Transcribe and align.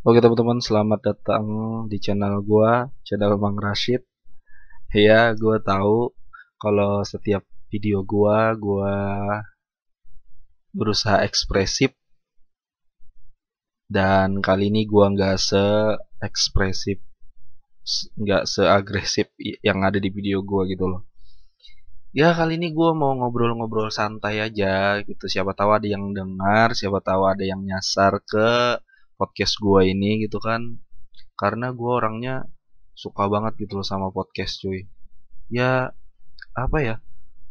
Oke 0.00 0.16
teman-teman, 0.16 0.64
selamat 0.64 1.12
datang 1.12 1.44
di 1.84 2.00
channel 2.00 2.40
gua, 2.40 2.88
channel 3.04 3.36
Bang 3.36 3.60
Rashid. 3.60 4.00
Ya, 4.96 5.36
gua 5.36 5.60
tahu 5.60 6.16
kalau 6.56 7.04
setiap 7.04 7.44
video 7.68 8.00
gua, 8.00 8.56
gua 8.56 8.96
berusaha 10.72 11.20
ekspresif 11.20 11.92
dan 13.92 14.40
kali 14.40 14.72
ini 14.72 14.88
gua 14.88 15.12
nggak 15.12 15.36
se 15.36 15.64
ekspresif, 16.24 16.96
nggak 18.16 18.48
seagresif 18.48 19.28
yang 19.60 19.84
ada 19.84 20.00
di 20.00 20.08
video 20.08 20.40
gua 20.40 20.64
gitu 20.64 20.88
loh. 20.88 21.04
Ya 22.16 22.32
kali 22.32 22.56
ini 22.56 22.72
gua 22.72 22.96
mau 22.96 23.12
ngobrol-ngobrol 23.20 23.92
santai 23.92 24.40
aja 24.40 25.04
gitu. 25.04 25.28
Siapa 25.28 25.52
tahu 25.52 25.76
ada 25.76 25.84
yang 25.84 26.16
dengar, 26.16 26.72
siapa 26.72 27.04
tahu 27.04 27.28
ada 27.28 27.44
yang 27.44 27.60
nyasar 27.68 28.16
ke 28.24 28.80
podcast 29.20 29.60
gue 29.60 29.92
ini 29.92 30.24
gitu 30.24 30.40
kan. 30.40 30.80
Karena 31.36 31.76
gue 31.76 31.90
orangnya 31.92 32.48
suka 32.96 33.28
banget 33.28 33.60
gitu 33.60 33.80
loh 33.80 33.86
sama 33.86 34.08
podcast 34.08 34.64
cuy. 34.64 34.88
Ya 35.52 35.92
apa 36.56 36.78
ya 36.80 36.94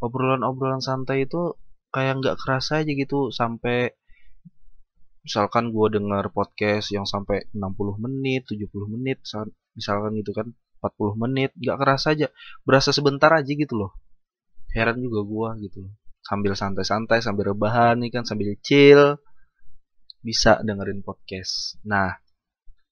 obrolan-obrolan 0.02 0.82
santai 0.82 1.30
itu 1.30 1.54
kayak 1.94 2.18
nggak 2.20 2.36
kerasa 2.42 2.82
aja 2.82 2.92
gitu 2.92 3.30
sampai 3.30 3.94
misalkan 5.20 5.68
gue 5.70 5.86
denger 6.00 6.32
podcast 6.32 6.96
yang 6.96 7.04
sampai 7.04 7.44
60 7.52 8.00
menit 8.00 8.48
70 8.48 8.66
menit 8.88 9.20
misalkan 9.76 10.12
gitu 10.16 10.32
kan 10.32 10.48
40 10.80 11.22
menit 11.22 11.50
nggak 11.60 11.76
kerasa 11.76 12.16
aja 12.16 12.32
berasa 12.64 12.90
sebentar 12.90 13.30
aja 13.30 13.52
gitu 13.52 13.76
loh. 13.76 13.92
Heran 14.72 14.98
juga 15.02 15.20
gue 15.22 15.48
gitu 15.68 15.80
sambil 16.24 16.52
santai-santai 16.54 17.20
sambil 17.24 17.52
rebahan 17.52 18.00
nih 18.00 18.10
kan 18.12 18.24
sambil 18.24 18.54
chill 18.64 19.18
bisa 20.20 20.60
dengerin 20.60 21.00
podcast. 21.00 21.80
Nah, 21.84 22.16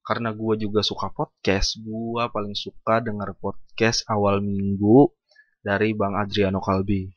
karena 0.01 0.33
gue 0.33 0.65
juga 0.65 0.81
suka 0.81 1.13
podcast, 1.13 1.77
gue 1.85 2.23
paling 2.33 2.57
suka 2.57 3.05
denger 3.05 3.37
podcast 3.37 4.09
awal 4.09 4.41
minggu 4.41 5.13
dari 5.61 5.93
Bang 5.93 6.17
Adriano 6.17 6.65
Kalbi. 6.65 7.13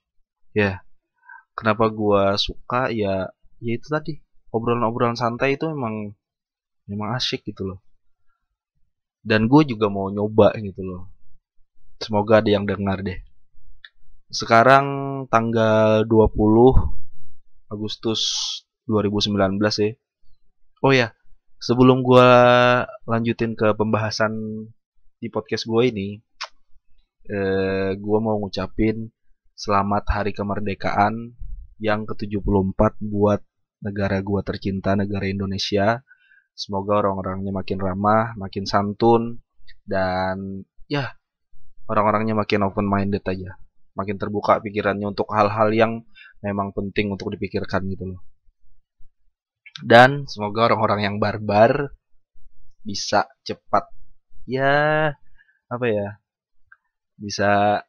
Ya, 0.52 0.84
kenapa 1.56 1.88
gue 1.88 2.36
suka 2.36 2.92
ya, 2.92 3.32
ya 3.64 3.72
itu 3.72 3.88
tadi 3.88 4.20
obrolan-obrolan 4.52 5.16
santai 5.16 5.56
itu 5.56 5.72
memang 5.72 6.12
memang 6.92 7.16
asyik 7.16 7.48
gitu 7.48 7.64
loh. 7.64 7.80
Dan 9.24 9.48
gue 9.48 9.64
juga 9.64 9.88
mau 9.88 10.12
nyoba 10.12 10.52
gitu 10.60 10.84
loh. 10.84 11.08
Semoga 12.04 12.44
ada 12.44 12.52
yang 12.52 12.68
dengar 12.68 13.00
deh. 13.00 13.22
Sekarang 14.28 14.86
tanggal 15.32 16.04
20 16.04 17.72
Agustus 17.72 18.22
2019 18.90 19.62
ya. 19.82 19.92
Oh 20.82 20.94
ya, 20.94 21.14
sebelum 21.62 22.02
gue 22.02 22.30
lanjutin 23.06 23.54
ke 23.54 23.78
pembahasan 23.78 24.34
di 25.22 25.30
podcast 25.30 25.70
gue 25.70 25.84
ini, 25.94 26.10
eh, 27.30 27.94
gue 27.94 28.18
mau 28.18 28.42
ngucapin 28.42 29.06
selamat 29.54 30.04
Hari 30.10 30.32
Kemerdekaan 30.34 31.38
yang 31.78 32.10
ke-74 32.10 32.82
buat 33.06 33.46
negara 33.86 34.22
gue 34.26 34.42
tercinta, 34.42 34.98
negara 34.98 35.30
Indonesia. 35.30 36.02
Semoga 36.58 37.06
orang-orangnya 37.06 37.54
makin 37.54 37.78
ramah, 37.78 38.34
makin 38.38 38.66
santun, 38.66 39.42
dan 39.86 40.66
ya 40.90 41.14
orang-orangnya 41.86 42.34
makin 42.34 42.66
open 42.66 42.86
minded 42.90 43.22
aja, 43.30 43.58
makin 43.94 44.18
terbuka 44.18 44.58
pikirannya 44.62 45.14
untuk 45.14 45.30
hal-hal 45.30 45.70
yang 45.74 45.92
memang 46.42 46.74
penting 46.74 47.14
untuk 47.14 47.34
dipikirkan 47.34 47.86
gitu 47.86 48.18
loh 48.18 48.31
dan 49.82 50.30
semoga 50.30 50.70
orang-orang 50.70 51.00
yang 51.10 51.16
barbar 51.18 51.90
bisa 52.82 53.30
cepat 53.46 53.90
ya 54.50 55.14
apa 55.70 55.86
ya 55.86 56.08
bisa 57.18 57.82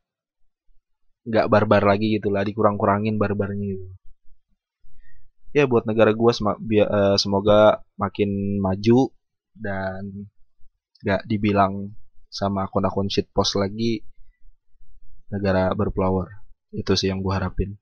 nggak 1.24 1.48
barbar 1.48 1.82
lagi 1.86 2.18
gitu 2.18 2.28
lah 2.28 2.42
dikurang-kurangin 2.44 3.16
barbarnya 3.16 3.66
gitu. 3.76 3.86
Ya 5.52 5.68
buat 5.68 5.84
negara 5.84 6.16
gue 6.16 6.32
eh, 6.32 7.16
semoga 7.20 7.84
makin 8.00 8.60
maju 8.60 9.12
dan 9.52 10.28
nggak 11.04 11.28
dibilang 11.28 11.92
sama 12.32 12.64
akun-akun 12.64 13.12
shitpost 13.12 13.60
lagi 13.60 14.00
negara 15.28 15.72
berflower 15.76 16.28
itu 16.72 16.92
sih 16.96 17.12
yang 17.12 17.20
gue 17.20 17.32
harapin. 17.32 17.76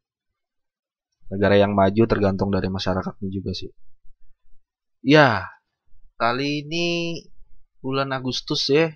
Negara 1.30 1.54
yang 1.54 1.78
maju 1.78 2.02
tergantung 2.10 2.50
dari 2.50 2.66
masyarakatnya 2.66 3.30
juga 3.30 3.54
sih 3.54 3.70
Ya, 5.00 5.48
kali 6.20 6.60
ini 6.60 6.88
bulan 7.80 8.12
Agustus 8.12 8.68
ya. 8.68 8.92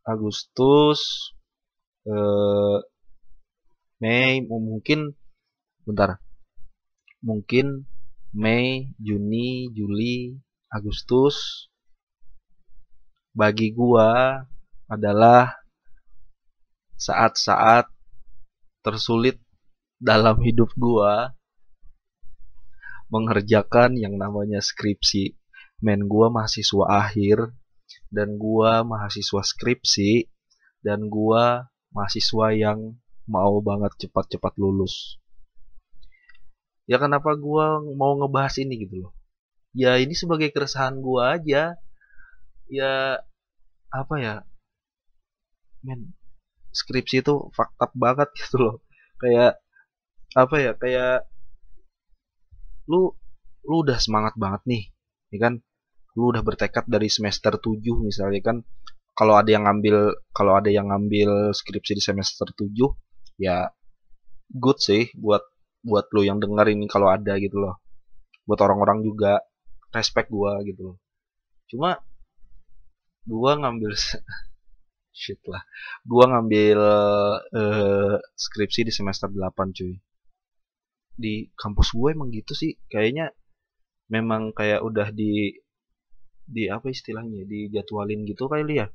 Agustus 0.00 1.28
eh, 2.08 2.80
Mei 4.00 4.40
mungkin 4.48 5.12
bentar. 5.84 6.24
Mungkin 7.20 7.84
Mei, 8.32 8.96
Juni, 8.96 9.68
Juli, 9.76 10.40
Agustus 10.72 11.68
bagi 13.36 13.76
gua 13.76 14.40
adalah 14.88 15.52
saat-saat 16.96 17.92
tersulit 18.80 19.36
dalam 20.00 20.40
hidup 20.40 20.72
gua 20.80 21.35
mengerjakan 23.12 23.94
yang 23.98 24.18
namanya 24.18 24.58
skripsi. 24.62 25.38
Men 25.84 26.08
gua 26.08 26.32
mahasiswa 26.32 26.84
akhir 26.88 27.52
dan 28.08 28.40
gua 28.40 28.80
mahasiswa 28.82 29.44
skripsi 29.44 30.32
dan 30.80 31.12
gua 31.12 31.68
mahasiswa 31.92 32.56
yang 32.56 32.96
mau 33.28 33.60
banget 33.60 34.06
cepat-cepat 34.06 34.56
lulus. 34.56 35.20
Ya 36.86 36.96
kenapa 37.02 37.34
gua 37.36 37.82
mau 37.82 38.14
ngebahas 38.16 38.56
ini 38.62 38.86
gitu 38.86 39.06
loh. 39.06 39.12
Ya 39.76 40.00
ini 40.00 40.16
sebagai 40.16 40.48
keresahan 40.54 41.02
gua 41.02 41.36
aja. 41.36 41.76
Ya 42.72 43.20
apa 43.92 44.14
ya? 44.16 44.34
Men 45.84 46.16
skripsi 46.72 47.20
itu 47.20 47.52
fakta 47.52 47.92
banget 47.92 48.32
gitu 48.38 48.56
loh. 48.56 48.76
Kayak 49.20 49.60
apa 50.32 50.56
ya? 50.56 50.72
Kayak 50.78 51.28
lu 52.90 53.10
lu 53.66 53.74
udah 53.82 53.98
semangat 53.98 54.34
banget 54.38 54.62
nih 54.66 54.82
ya 55.34 55.38
kan? 55.50 55.54
Lu 56.16 56.32
udah 56.32 56.42
bertekad 56.46 56.88
dari 56.88 57.10
semester 57.12 57.58
7 57.58 57.82
misalnya 58.00 58.40
kan. 58.42 58.56
Kalau 59.16 59.34
ada 59.40 59.48
yang 59.48 59.64
ngambil 59.64 60.12
kalau 60.32 60.60
ada 60.60 60.68
yang 60.68 60.92
ngambil 60.92 61.52
skripsi 61.56 61.92
di 61.98 62.02
semester 62.04 62.46
7 62.52 62.68
ya 63.40 63.68
good 64.52 64.78
sih 64.80 65.10
buat 65.16 65.42
buat 65.86 66.08
lu 66.14 66.26
yang 66.26 66.38
denger 66.40 66.66
ini 66.72 66.86
kalau 66.88 67.10
ada 67.10 67.36
gitu 67.40 67.58
loh. 67.60 67.80
Buat 68.46 68.60
orang-orang 68.62 69.02
juga 69.02 69.42
respect 69.90 70.30
gua 70.30 70.62
gitu 70.62 70.94
loh. 70.94 70.96
Cuma 71.66 71.98
gua 73.26 73.58
ngambil 73.58 73.92
shit 75.20 75.40
lah. 75.48 75.64
Gua 76.06 76.30
ngambil 76.30 76.78
uh, 77.50 78.16
skripsi 78.36 78.86
di 78.86 78.92
semester 78.94 79.32
8 79.32 79.74
cuy 79.74 79.96
di 81.16 81.48
kampus 81.56 81.96
gue 81.96 82.08
emang 82.12 82.28
gitu 82.30 82.52
sih. 82.52 82.76
Kayaknya 82.92 83.32
memang 84.12 84.54
kayak 84.54 84.84
udah 84.84 85.10
di 85.10 85.56
di 86.46 86.70
apa 86.70 86.86
istilahnya 86.92 87.42
dijadwalin 87.48 88.22
gitu 88.28 88.46
kali 88.46 88.84
ya. 88.84 88.86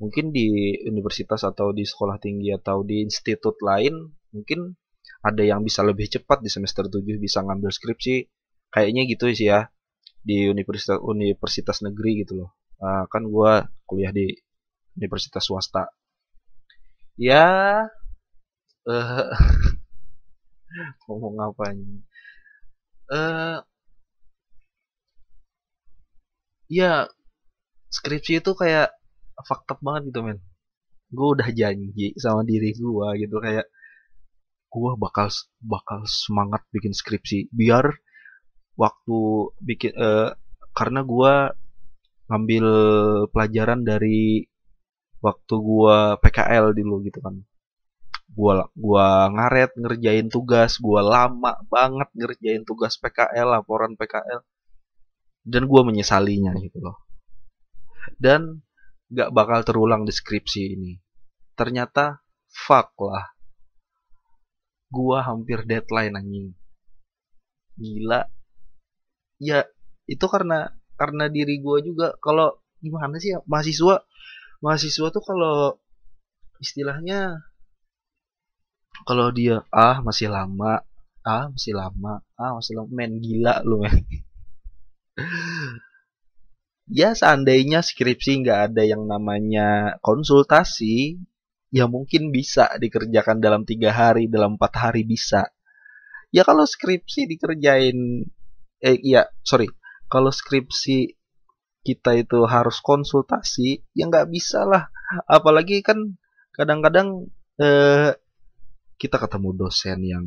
Mungkin 0.00 0.32
di 0.32 0.74
universitas 0.88 1.44
atau 1.46 1.70
di 1.70 1.84
sekolah 1.86 2.18
tinggi 2.18 2.50
atau 2.56 2.82
di 2.82 3.04
institut 3.04 3.60
lain 3.60 4.10
mungkin 4.34 4.74
ada 5.20 5.44
yang 5.44 5.60
bisa 5.60 5.84
lebih 5.84 6.08
cepat 6.08 6.40
di 6.40 6.48
semester 6.48 6.88
7 6.88 7.04
bisa 7.20 7.44
ngambil 7.44 7.70
skripsi. 7.70 8.26
Kayaknya 8.72 9.02
gitu 9.06 9.24
sih 9.30 9.52
ya 9.52 9.68
di 10.20 10.48
universitas 10.48 10.98
universitas 11.04 11.84
negeri 11.84 12.24
gitu 12.24 12.44
loh. 12.44 12.50
Nah, 12.80 13.04
kan 13.12 13.28
gue 13.28 13.52
kuliah 13.84 14.12
di 14.12 14.32
universitas 14.96 15.44
swasta. 15.44 15.92
Ya 17.20 17.84
uh, 18.88 19.28
ngomong 21.06 21.36
apa 21.42 21.64
ini? 21.74 21.98
Uh, 23.10 23.58
ya 26.70 27.10
skripsi 27.90 28.38
itu 28.38 28.52
kayak 28.54 28.94
fakta 29.42 29.74
banget 29.82 30.14
gitu 30.14 30.20
men. 30.26 30.38
Gue 31.10 31.28
udah 31.34 31.48
janji 31.50 32.14
sama 32.22 32.46
diri 32.46 32.70
gue 32.78 33.08
gitu 33.18 33.36
kayak 33.42 33.66
gue 34.70 34.90
bakal 34.94 35.26
bakal 35.58 36.06
semangat 36.06 36.62
bikin 36.70 36.94
skripsi 36.94 37.50
biar 37.50 37.90
waktu 38.78 39.18
bikin 39.58 39.92
uh, 39.98 40.30
karena 40.70 41.02
gue 41.02 41.34
ngambil 42.30 42.66
pelajaran 43.34 43.82
dari 43.82 44.46
waktu 45.18 45.54
gue 45.58 45.96
PKL 46.22 46.70
dulu 46.78 47.02
gitu 47.02 47.18
kan 47.18 47.42
gua 48.32 48.70
gua 48.78 49.26
ngaret 49.30 49.74
ngerjain 49.74 50.30
tugas 50.30 50.78
gua 50.78 51.02
lama 51.02 51.58
banget 51.66 52.08
ngerjain 52.14 52.62
tugas 52.62 52.96
PKL 52.96 53.46
laporan 53.58 53.98
PKL 53.98 54.40
dan 55.46 55.62
gua 55.66 55.82
menyesalinya 55.82 56.54
gitu 56.58 56.78
loh 56.78 57.10
dan 58.16 58.64
gak 59.10 59.30
bakal 59.34 59.60
terulang 59.66 60.06
di 60.06 60.12
skripsi 60.14 60.62
ini. 60.76 60.92
Ternyata 61.54 62.22
fuck 62.48 62.96
lah. 63.04 63.26
Gua 64.90 65.22
hampir 65.22 65.66
deadline 65.66 66.16
anjing. 66.16 66.48
Gila. 67.78 68.26
Ya 69.40 69.66
itu 70.10 70.26
karena 70.26 70.74
karena 70.98 71.30
diri 71.32 71.62
gua 71.62 71.80
juga 71.80 72.12
kalau 72.20 72.60
gimana 72.80 73.16
sih 73.20 73.36
ya 73.36 73.40
mahasiswa 73.44 74.04
mahasiswa 74.60 75.08
tuh 75.12 75.24
kalau 75.24 75.80
istilahnya 76.60 77.49
kalau 79.08 79.28
dia 79.32 79.64
ah 79.72 80.00
masih 80.04 80.28
lama. 80.32 80.84
Ah 81.24 81.52
masih 81.52 81.76
lama. 81.76 82.24
Ah 82.34 82.56
masih 82.56 82.76
lama. 82.78 82.90
Main 82.92 83.20
gila 83.20 83.60
lu 83.64 83.84
men. 83.84 84.04
Ya 86.90 87.14
seandainya 87.14 87.86
skripsi 87.86 88.42
nggak 88.42 88.74
ada 88.74 88.82
yang 88.82 89.06
namanya 89.06 89.94
konsultasi 90.02 91.22
ya 91.70 91.86
mungkin 91.86 92.34
bisa 92.34 92.66
dikerjakan 92.82 93.38
dalam 93.38 93.62
tiga 93.62 93.94
hari 93.94 94.26
dalam 94.26 94.58
empat 94.58 94.72
hari 94.74 95.06
bisa. 95.06 95.54
Ya 96.34 96.42
kalau 96.42 96.66
skripsi 96.66 97.30
dikerjain 97.30 98.26
eh 98.82 98.96
iya 99.06 99.30
sorry. 99.46 99.70
Kalau 100.10 100.34
skripsi 100.34 101.14
kita 101.86 102.18
itu 102.18 102.42
harus 102.44 102.82
konsultasi 102.82 103.86
ya 103.94 104.10
nggak 104.10 104.26
bisa 104.26 104.66
lah. 104.66 104.90
Apalagi 105.30 105.86
kan 105.86 106.18
kadang-kadang 106.50 107.30
eh, 107.62 108.18
kita 109.00 109.16
ketemu 109.16 109.56
dosen 109.56 110.04
yang 110.04 110.24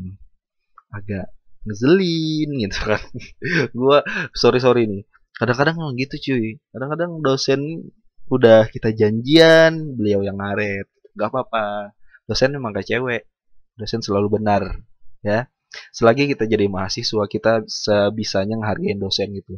agak 0.90 1.30
ngezelin 1.70 2.50
gitu 2.58 2.80
kan. 2.81 3.04
Gua 3.78 4.02
sorry 4.34 4.58
sorry 4.58 4.90
nih. 4.90 5.06
Kadang-kadang 5.38 5.78
emang 5.78 5.94
gitu 6.02 6.18
cuy. 6.18 6.58
Kadang-kadang 6.74 7.22
dosen 7.22 7.94
udah 8.34 8.66
kita 8.74 8.90
janjian 8.90 9.94
beliau 9.94 10.25
yang 10.25 10.42
ngaret. 10.42 10.90
Gak 11.14 11.30
apa-apa. 11.30 11.94
Dosen 12.25 12.58
memang 12.58 12.74
gak 12.74 12.90
cewek. 12.90 13.30
Dosen 13.78 14.02
selalu 14.02 14.42
benar 14.42 14.81
ya. 15.22 15.46
Selagi 15.90 16.30
kita 16.30 16.46
jadi 16.46 16.69
mahasiswa 16.69 17.26
kita 17.26 17.66
sebisanya 17.66 18.62
ngehargain 18.62 19.02
dosen 19.02 19.34
gitu. 19.34 19.58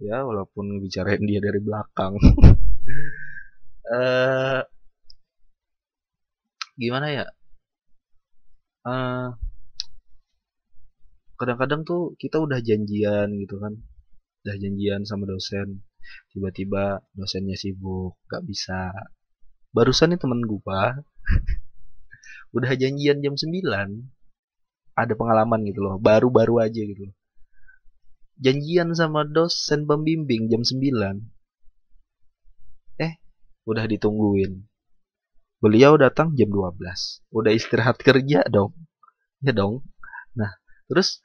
Ya 0.00 0.24
walaupun 0.24 0.80
bicarain 0.80 1.20
dia 1.24 1.40
dari 1.40 1.60
belakang. 1.60 2.16
Uh, 3.84 4.64
gimana 6.80 7.08
ya 7.08 7.24
uh, 8.86 9.34
kadang-kadang 11.36 11.82
tuh 11.82 12.14
kita 12.16 12.38
udah 12.40 12.62
janjian 12.62 13.28
gitu 13.42 13.58
kan. 13.58 13.74
Udah 14.46 14.56
janjian 14.56 15.02
sama 15.02 15.26
dosen. 15.26 15.82
Tiba-tiba 16.30 17.02
dosennya 17.18 17.58
sibuk 17.58 18.16
gak 18.30 18.46
bisa. 18.46 18.94
Barusan 19.74 20.14
nih 20.14 20.20
temen 20.22 20.40
gua 20.46 20.94
udah 22.56 22.72
janjian 22.78 23.20
jam 23.20 23.34
9 23.36 23.52
ada 24.96 25.12
pengalaman 25.12 25.60
gitu 25.68 25.84
loh 25.84 26.00
baru-baru 26.00 26.64
aja 26.64 26.80
gitu 26.80 27.10
loh. 27.10 27.16
Janjian 28.40 28.96
sama 28.96 29.28
dosen 29.28 29.84
pembimbing 29.84 30.48
jam 30.48 30.64
9 30.64 30.80
eh 33.02 33.12
udah 33.68 33.84
ditungguin 33.84 34.64
beliau 35.60 35.96
datang 35.96 36.36
jam 36.36 36.52
12 36.52 36.80
udah 37.32 37.52
istirahat 37.52 37.96
kerja 38.00 38.44
dong. 38.48 38.76
Ya 39.40 39.52
dong. 39.52 39.84
Nah 40.36 40.52
terus 40.88 41.20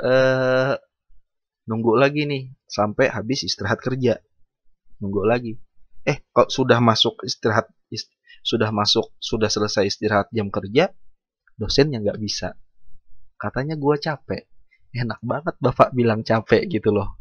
eh 0.00 0.74
nunggu 1.68 1.96
lagi 1.98 2.24
nih. 2.24 2.52
Sampai 2.66 3.08
habis 3.12 3.46
istirahat 3.46 3.78
kerja. 3.78 4.18
Nunggu 5.00 5.22
lagi. 5.24 5.58
Eh 6.06 6.22
kok 6.30 6.50
sudah 6.50 6.78
masuk 6.78 7.22
istirahat 7.26 7.70
ist, 7.90 8.10
sudah 8.42 8.70
masuk 8.70 9.10
sudah 9.18 9.50
selesai 9.50 9.86
istirahat 9.90 10.30
jam 10.30 10.50
kerja 10.50 10.94
dosen 11.56 11.90
yang 11.90 12.04
nggak 12.04 12.20
bisa. 12.20 12.54
Katanya 13.36 13.76
gua 13.76 13.96
capek. 13.96 14.48
Enak 14.96 15.20
banget 15.20 15.56
bapak 15.60 15.92
bilang 15.92 16.24
capek 16.24 16.68
gitu 16.68 16.92
loh. 16.92 17.16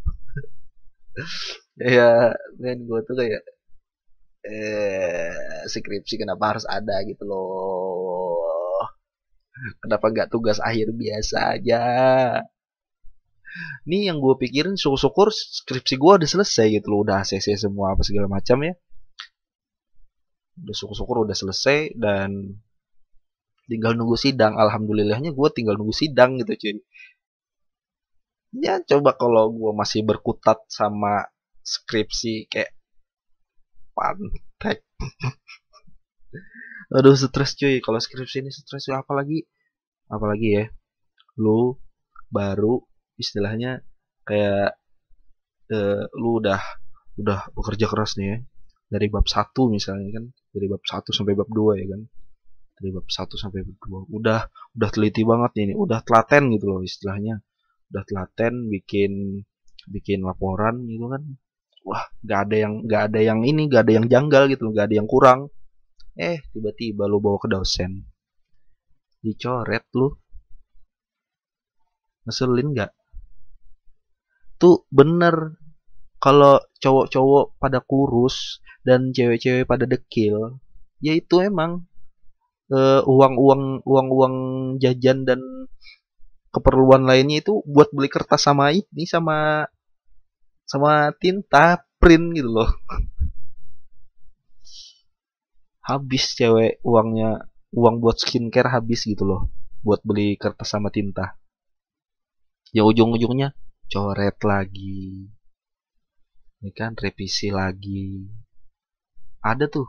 Ya 1.75 2.31
men 2.55 2.87
gua 2.87 3.03
tuh 3.03 3.19
kayak 3.19 3.43
eh 4.45 5.65
skripsi 5.65 6.21
kenapa 6.21 6.55
harus 6.55 6.65
ada 6.69 7.01
gitu 7.09 7.23
loh 7.25 8.85
kenapa 9.81 10.05
nggak 10.13 10.29
tugas 10.33 10.61
akhir 10.61 10.93
biasa 10.93 11.37
aja 11.57 11.81
Nih 13.87 14.11
yang 14.11 14.19
gue 14.19 14.35
pikirin 14.35 14.75
syukur-syukur 14.75 15.31
skripsi 15.31 15.95
gue 15.95 16.11
udah 16.19 16.29
selesai 16.29 16.67
gitu 16.75 16.87
loh. 16.91 17.07
Udah 17.07 17.23
ACC 17.23 17.55
semua 17.55 17.95
apa 17.95 18.03
segala 18.03 18.27
macam 18.27 18.59
ya. 18.67 18.73
Udah 20.59 20.75
syukur-syukur 20.75 21.23
udah 21.23 21.35
selesai 21.37 21.95
dan 21.95 22.59
tinggal 23.71 23.95
nunggu 23.95 24.19
sidang. 24.19 24.59
Alhamdulillahnya 24.59 25.31
gue 25.31 25.47
tinggal 25.55 25.79
nunggu 25.79 25.95
sidang 25.95 26.35
gitu 26.43 26.51
cuy. 26.59 26.77
Ya 28.59 28.79
coba 28.83 29.15
kalau 29.15 29.51
gue 29.55 29.71
masih 29.71 30.03
berkutat 30.03 30.63
sama 30.67 31.27
skripsi 31.63 32.51
kayak 32.51 32.74
pantek. 33.95 34.83
Aduh 36.99 37.15
stres 37.15 37.55
cuy. 37.55 37.79
Kalau 37.79 37.97
skripsi 38.03 38.43
ini 38.43 38.51
stres 38.51 38.91
apalagi 38.91 39.41
apalagi 40.11 40.47
ya. 40.61 40.65
Lu 41.39 41.79
baru 42.29 42.83
istilahnya 43.15 43.81
kayak 44.27 44.75
uh, 45.71 46.03
lu 46.19 46.43
udah 46.43 46.59
udah 47.15 47.39
bekerja 47.55 47.87
keras 47.87 48.19
nih 48.19 48.27
ya 48.27 48.37
dari 48.91 49.07
bab 49.07 49.25
satu 49.25 49.71
misalnya 49.71 50.09
kan 50.19 50.25
dari 50.51 50.67
bab 50.67 50.83
satu 50.83 51.09
sampai 51.15 51.33
bab 51.33 51.49
dua 51.49 51.79
ya 51.79 51.95
kan 51.95 52.01
dari 52.75 52.89
bab 52.91 53.07
satu 53.07 53.39
sampai 53.39 53.63
bab 53.63 53.79
dua 53.79 53.99
udah 54.11 54.39
udah 54.75 54.89
teliti 54.91 55.23
banget 55.23 55.51
nih 55.55 55.63
ini 55.71 55.75
udah 55.79 55.99
telaten 56.03 56.51
gitu 56.53 56.65
loh 56.69 56.81
istilahnya 56.83 57.39
udah 57.89 58.03
telaten 58.03 58.67
bikin 58.67 59.41
bikin 59.89 60.19
laporan 60.25 60.83
gitu 60.85 61.07
kan 61.07 61.23
wah 61.85 62.03
nggak 62.25 62.39
ada 62.49 62.55
yang 62.57 62.73
nggak 62.83 63.01
ada 63.13 63.19
yang 63.21 63.39
ini 63.45 63.61
nggak 63.69 63.83
ada 63.85 63.93
yang 64.01 64.05
janggal 64.09 64.43
gitu 64.51 64.63
nggak 64.73 64.85
ada 64.89 64.95
yang 64.97 65.07
kurang. 65.09 65.39
Eh 66.17 66.41
tiba-tiba 66.51 67.05
lu 67.05 67.21
bawa 67.21 67.37
ke 67.37 67.47
dosen. 67.47 68.03
Dicoret 69.21 69.85
lu. 69.93 70.09
Ngeselin 72.25 72.67
nggak? 72.73 72.91
Tuh 74.57 74.83
bener. 74.89 75.61
Kalau 76.17 76.57
cowok-cowok 76.81 77.61
pada 77.61 77.79
kurus 77.85 78.65
dan 78.81 79.13
cewek-cewek 79.13 79.69
pada 79.69 79.85
dekil 79.85 80.57
ya 81.03 81.13
itu 81.13 81.37
emang 81.43 81.85
uh, 82.71 83.01
uang-uang 83.05 83.85
uang-uang 83.85 84.35
jajan 84.81 85.25
dan 85.27 85.41
keperluan 86.49 87.03
lainnya 87.03 87.43
itu 87.43 87.59
buat 87.67 87.91
beli 87.91 88.07
kertas 88.07 88.47
sama 88.47 88.71
ini 88.71 89.03
sama 89.03 89.67
sama 90.65 91.13
tinta 91.21 91.85
print 92.01 92.33
gitu 92.33 92.49
loh. 92.49 92.69
Habis 95.85 96.33
cewek 96.33 96.81
uangnya 96.81 97.45
uang 97.69 98.01
buat 98.01 98.17
skincare 98.17 98.73
habis 98.73 99.05
gitu 99.05 99.23
loh. 99.23 99.53
Buat 99.85 100.01
beli 100.01 100.33
kertas 100.41 100.73
sama 100.73 100.89
tinta. 100.89 101.37
Ya 102.73 102.81
ujung-ujungnya 102.81 103.53
coret 103.85 104.37
lagi. 104.41 105.29
Ini 106.59 106.73
kan 106.73 106.97
revisi 106.97 107.53
lagi. 107.53 108.25
Ada 109.45 109.69
tuh. 109.69 109.85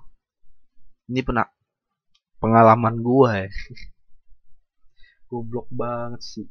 Ini 1.09 1.25
pernah 1.25 1.49
pengalaman 2.37 3.01
gua 3.01 3.41
ya. 3.41 3.49
Goblok 5.33 5.73
banget 5.73 6.21
sih. 6.21 6.47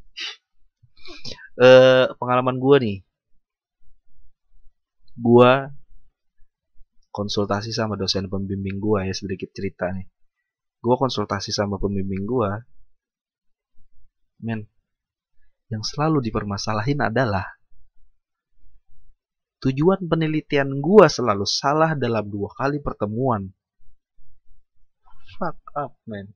Eh 1.62 2.10
pengalaman 2.17 2.58
gua 2.58 2.82
nih 2.82 3.05
gua 5.15 5.72
konsultasi 7.12 7.72
sama 7.72 7.95
dosen 7.95 8.27
pembimbing 8.27 8.79
gua 8.84 9.07
ya 9.07 9.15
sedikit 9.15 9.51
cerita 9.55 9.91
nih 9.91 10.07
gua 10.84 10.95
konsultasi 11.00 11.55
sama 11.55 11.79
pembimbing 11.79 12.27
gua 12.27 12.60
men 14.43 14.67
yang 15.72 15.81
selalu 15.81 16.22
dipermasalahin 16.22 17.01
adalah 17.01 17.55
tujuan 19.65 20.05
penelitian 20.05 20.77
gua 20.77 21.10
selalu 21.10 21.50
salah 21.50 21.98
dalam 21.98 22.29
dua 22.29 22.53
kali 22.53 22.77
pertemuan. 22.86 23.50
Fuck 25.36 25.57
up, 25.74 25.98
man. 26.05 26.29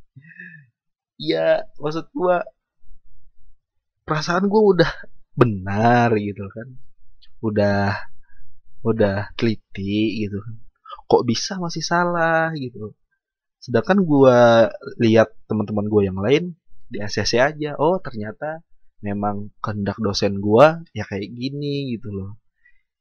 ya, 1.30 1.66
maksud 1.82 2.06
gua 2.14 2.46
perasaan 4.06 4.46
gua 4.46 4.62
udah 4.78 4.90
benar 5.34 6.14
gitu 6.22 6.46
kan. 6.54 6.70
Udah 7.40 7.96
udah 8.80 9.32
teliti 9.36 10.24
gitu. 10.24 10.40
Kok 11.10 11.22
bisa 11.26 11.60
masih 11.60 11.84
salah 11.84 12.52
gitu. 12.56 12.96
Sedangkan 13.60 14.00
gua 14.04 14.70
lihat 14.96 15.36
teman-teman 15.44 15.86
gua 15.90 16.02
yang 16.06 16.18
lain 16.20 16.56
di 16.90 16.98
ACC 16.98 17.38
aja 17.38 17.78
oh 17.78 18.02
ternyata 18.02 18.66
memang 19.04 19.54
kehendak 19.62 20.00
dosen 20.02 20.42
gua 20.42 20.82
ya 20.96 21.04
kayak 21.04 21.28
gini 21.32 21.96
gitu 21.96 22.08
loh. 22.12 22.40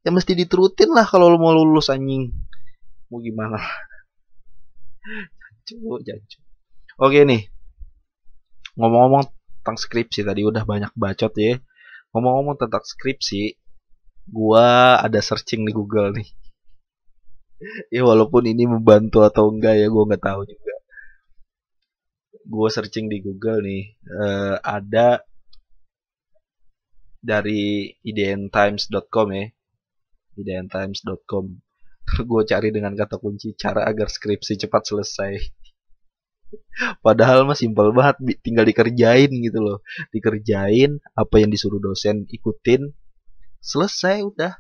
Ya 0.03 0.15
mesti 0.15 0.35
diturutin 0.35 0.91
lah 0.95 1.03
kalau 1.03 1.35
mau 1.35 1.51
lulus 1.51 1.91
anjing. 1.91 2.31
Mau 3.11 3.19
gimana? 3.19 3.59
Jancu 5.69 6.01
jancu. 6.01 6.39
Oke 6.97 7.23
nih. 7.23 7.45
Ngomong-ngomong 8.79 9.29
tentang 9.61 9.77
skripsi 9.77 10.25
tadi 10.25 10.41
udah 10.41 10.63
banyak 10.65 10.89
bacot 10.97 11.33
ya. 11.37 11.61
Ngomong-ngomong 12.15 12.57
tentang 12.57 12.81
skripsi 12.81 13.58
gua 14.29 14.97
ada 15.01 15.19
searching 15.19 15.65
di 15.67 15.73
Google 15.75 16.15
nih. 16.15 16.29
Ya 17.91 18.07
walaupun 18.07 18.47
ini 18.47 18.63
membantu 18.63 19.19
atau 19.19 19.51
enggak 19.51 19.75
ya 19.75 19.91
gua 19.91 20.07
nggak 20.07 20.23
tahu 20.23 20.47
juga. 20.47 20.75
Gua 22.47 22.71
searching 22.71 23.11
di 23.11 23.19
Google 23.19 23.59
nih 23.59 23.83
uh, 24.07 24.55
ada 24.63 25.27
dari 27.19 27.91
idntimes.com 27.99 29.27
ya. 29.35 29.45
idntimes.com 30.39 31.45
gue 32.29 32.41
cari 32.47 32.69
dengan 32.73 32.93
kata 32.95 33.21
kunci 33.21 33.53
cara 33.53 33.85
agar 33.85 34.09
skripsi 34.09 34.57
cepat 34.65 34.83
selesai. 34.87 35.33
Padahal 37.05 37.45
mah 37.45 37.53
simpel 37.53 37.93
banget 37.93 38.41
tinggal 38.41 38.65
dikerjain 38.65 39.29
gitu 39.29 39.59
loh. 39.61 39.79
Dikerjain 40.09 40.97
apa 41.13 41.35
yang 41.37 41.53
disuruh 41.53 41.77
dosen 41.77 42.25
ikutin 42.25 42.89
selesai 43.59 44.23
udah. 44.25 44.53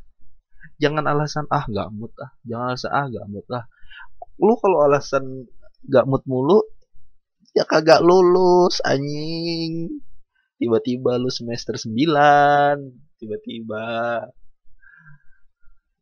Jangan 0.79 1.03
alasan 1.07 1.45
ah 1.51 1.63
nggak 1.67 1.89
mood 1.91 2.11
ah. 2.19 2.31
Jangan 2.47 2.65
alasan 2.75 2.91
ah 2.91 3.05
nggak 3.07 3.27
mood 3.31 3.47
ah. 3.51 3.65
Lu 4.39 4.53
kalau 4.59 4.79
alasan 4.87 5.23
nggak 5.87 6.05
mood 6.07 6.23
mulu 6.27 6.59
ya 7.55 7.63
kagak 7.65 8.03
lulus 8.03 8.79
anjing. 8.83 10.03
Tiba-tiba 10.59 11.15
lu 11.15 11.31
semester 11.31 11.79
9 11.79 11.95
tiba-tiba 13.19 13.83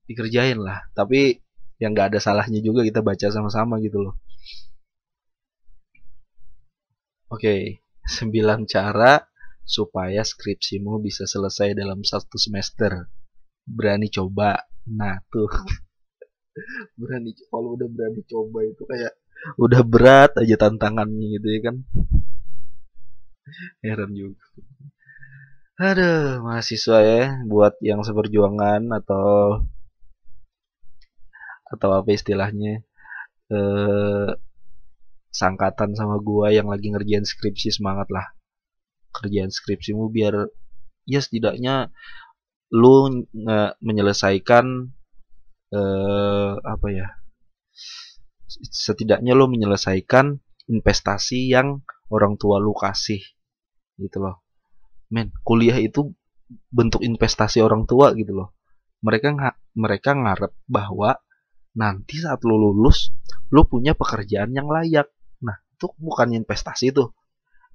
dikerjain 0.09 0.57
lah. 0.57 0.89
Tapi 0.97 1.37
yang 1.77 1.93
nggak 1.93 2.13
ada 2.13 2.19
salahnya 2.21 2.61
juga 2.65 2.81
kita 2.81 3.05
baca 3.05 3.27
sama-sama 3.29 3.77
gitu 3.81 4.01
loh. 4.01 4.17
Oke 7.29 7.77
okay, 8.09 8.21
9 8.25 8.65
cara 8.65 9.29
supaya 9.67 10.23
skripsimu 10.23 11.03
bisa 11.03 11.27
selesai 11.27 11.75
dalam 11.75 11.99
satu 12.07 12.39
semester. 12.39 13.11
Berani 13.67 14.07
coba. 14.07 14.63
Nah 14.87 15.19
tuh. 15.27 15.51
Berani 16.99 17.35
kalau 17.51 17.75
udah 17.77 17.85
berani 17.85 18.23
coba 18.25 18.65
itu 18.65 18.81
kayak 18.87 19.13
udah 19.61 19.85
berat 19.85 20.31
aja 20.39 20.55
tantangannya 20.57 21.37
gitu 21.37 21.47
ya 21.51 21.59
kan. 21.69 21.75
Heran 23.85 24.15
juga. 24.15 24.41
Aduh 25.77 26.41
mahasiswa 26.41 26.97
ya 27.05 27.23
buat 27.45 27.77
yang 27.85 28.01
seperjuangan 28.01 28.89
atau 28.89 29.61
atau 31.69 31.89
apa 31.93 32.09
istilahnya 32.09 32.81
eh, 33.53 34.29
sangkatan 35.29 35.93
sama 35.93 36.17
gua 36.17 36.49
yang 36.49 36.65
lagi 36.73 36.89
ngerjain 36.89 37.27
skripsi 37.27 37.69
semangat 37.69 38.09
lah 38.09 38.25
kerjaan 39.17 39.49
skripsimu 39.49 40.13
biar 40.13 40.45
ya 41.09 41.19
setidaknya 41.23 41.89
lu 42.73 43.25
nge 43.31 43.79
menyelesaikan 43.79 44.65
eh, 45.71 46.51
apa 46.61 46.87
ya 46.91 47.07
setidaknya 48.71 49.35
lo 49.35 49.51
menyelesaikan 49.51 50.39
investasi 50.67 51.51
yang 51.51 51.83
orang 52.11 52.39
tua 52.39 52.59
lu 52.59 52.75
kasih 52.75 53.19
gitu 53.99 54.17
loh. 54.23 54.43
Men 55.11 55.31
kuliah 55.43 55.79
itu 55.79 56.11
bentuk 56.71 57.03
investasi 57.03 57.59
orang 57.63 57.87
tua 57.87 58.15
gitu 58.15 58.35
loh. 58.35 58.55
Mereka 59.03 59.35
nggak 59.35 59.55
mereka 59.77 60.15
ngarep 60.15 60.53
bahwa 60.67 61.19
nanti 61.77 62.19
saat 62.19 62.41
lu 62.43 62.57
lulus 62.57 63.13
lu 63.53 63.63
punya 63.67 63.95
pekerjaan 63.95 64.51
yang 64.55 64.67
layak. 64.67 65.07
Nah 65.43 65.55
itu 65.75 65.91
bukan 65.99 66.35
investasi 66.35 66.91
tuh 66.91 67.13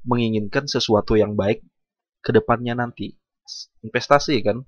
menginginkan 0.06 0.66
sesuatu 0.66 1.14
yang 1.18 1.34
baik 1.38 1.62
ke 2.22 2.30
depannya 2.30 2.78
nanti. 2.78 3.14
Investasi 3.82 4.38
kan? 4.46 4.62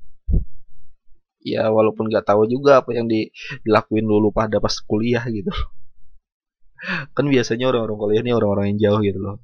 Ya 1.44 1.68
walaupun 1.68 2.08
nggak 2.08 2.24
tahu 2.24 2.48
juga 2.48 2.80
apa 2.80 2.96
yang 2.96 3.06
dilakuin 3.06 4.08
dulu 4.08 4.32
pada 4.32 4.58
pas 4.58 4.74
kuliah 4.80 5.22
gitu. 5.28 5.52
Kan 7.16 7.26
biasanya 7.28 7.68
orang-orang 7.70 7.98
kuliah 8.00 8.20
ini 8.24 8.32
orang-orang 8.32 8.66
yang 8.74 8.80
jauh 8.90 9.00
gitu 9.04 9.20
loh. 9.20 9.36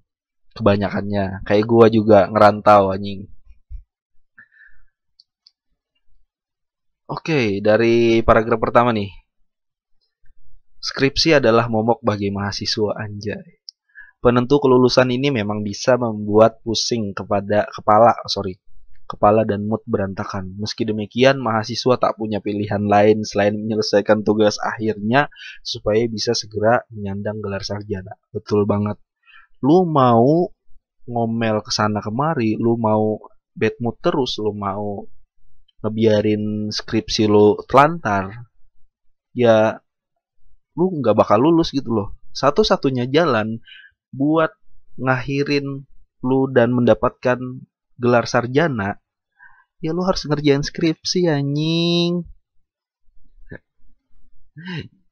Kebanyakannya. 0.57 1.45
Kayak 1.47 1.65
gua 1.69 1.87
juga 1.93 2.19
ngerantau 2.29 2.91
anjing. 2.93 3.29
Oke, 7.11 7.59
dari 7.59 8.23
paragraf 8.23 8.61
pertama 8.63 8.95
nih. 8.95 9.11
Skripsi 10.81 11.37
adalah 11.37 11.69
momok 11.69 12.01
bagi 12.01 12.33
mahasiswa 12.33 12.97
anjay. 12.97 13.60
Penentu 14.21 14.61
kelulusan 14.61 15.09
ini 15.09 15.33
memang 15.33 15.65
bisa 15.65 15.97
membuat 15.97 16.61
pusing 16.61 17.17
kepada 17.17 17.65
kepala, 17.73 18.13
sorry, 18.29 18.61
kepala 19.09 19.49
dan 19.49 19.65
mood 19.65 19.81
berantakan. 19.89 20.61
Meski 20.61 20.85
demikian, 20.85 21.41
mahasiswa 21.41 21.97
tak 21.97 22.21
punya 22.21 22.45
pilihan 22.45 22.85
lain 22.85 23.25
selain 23.25 23.57
menyelesaikan 23.57 24.21
tugas 24.21 24.61
akhirnya 24.61 25.33
supaya 25.65 26.05
bisa 26.05 26.37
segera 26.37 26.85
menyandang 26.93 27.41
gelar 27.41 27.65
sarjana. 27.65 28.13
Betul 28.29 28.69
banget 28.69 29.01
lu 29.61 29.85
mau 29.85 30.49
ngomel 31.05 31.61
ke 31.61 31.71
sana 31.73 32.01
kemari, 32.01 32.57
lu 32.57 32.81
mau 32.81 33.21
bad 33.53 33.77
mood 33.81 33.97
terus, 34.01 34.41
lu 34.41 34.57
mau 34.57 35.05
ngebiarin 35.85 36.69
skripsi 36.73 37.25
lu 37.29 37.61
telantar, 37.69 38.49
ya 39.37 39.81
lu 40.77 40.85
nggak 41.01 41.17
bakal 41.17 41.41
lulus 41.41 41.73
gitu 41.73 41.93
loh. 41.93 42.09
Satu-satunya 42.31 43.11
jalan 43.11 43.61
buat 44.11 44.53
ngakhirin 45.01 45.87
lu 46.21 46.41
dan 46.53 46.75
mendapatkan 46.77 47.39
gelar 47.97 48.25
sarjana, 48.29 49.01
ya 49.81 49.91
lu 49.97 50.03
harus 50.05 50.27
ngerjain 50.29 50.63
skripsi 50.63 51.31
anjing. 51.31 52.27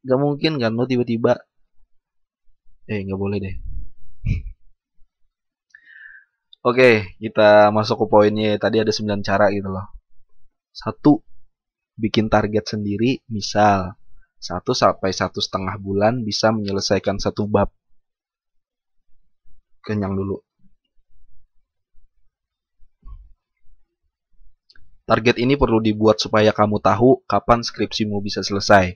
Gak 0.05 0.19
mungkin 0.21 0.61
kan 0.61 0.73
lu 0.77 0.85
tiba-tiba 0.85 1.41
eh 2.89 3.01
nggak 3.05 3.21
boleh 3.21 3.39
deh 3.45 3.57
Oke, 6.69 7.17
kita 7.23 7.71
masuk 7.71 8.05
ke 8.05 8.07
poinnya. 8.11 8.59
Tadi 8.59 8.83
ada 8.83 8.91
9 8.91 9.23
cara 9.23 9.47
gitu 9.55 9.71
loh. 9.71 9.87
Satu, 10.75 11.23
bikin 11.95 12.27
target 12.27 12.67
sendiri. 12.67 13.23
Misal, 13.31 13.95
satu 14.43 14.75
sampai 14.75 15.15
satu 15.15 15.39
setengah 15.39 15.79
bulan 15.79 16.27
bisa 16.27 16.51
menyelesaikan 16.51 17.23
satu 17.23 17.47
bab. 17.47 17.71
Kenyang 19.89 20.13
dulu. 20.13 20.37
Target 25.09 25.41
ini 25.41 25.57
perlu 25.57 25.81
dibuat 25.81 26.21
supaya 26.21 26.53
kamu 26.53 26.85
tahu 26.85 27.25
kapan 27.25 27.65
skripsimu 27.65 28.21
bisa 28.21 28.45
selesai. 28.45 28.93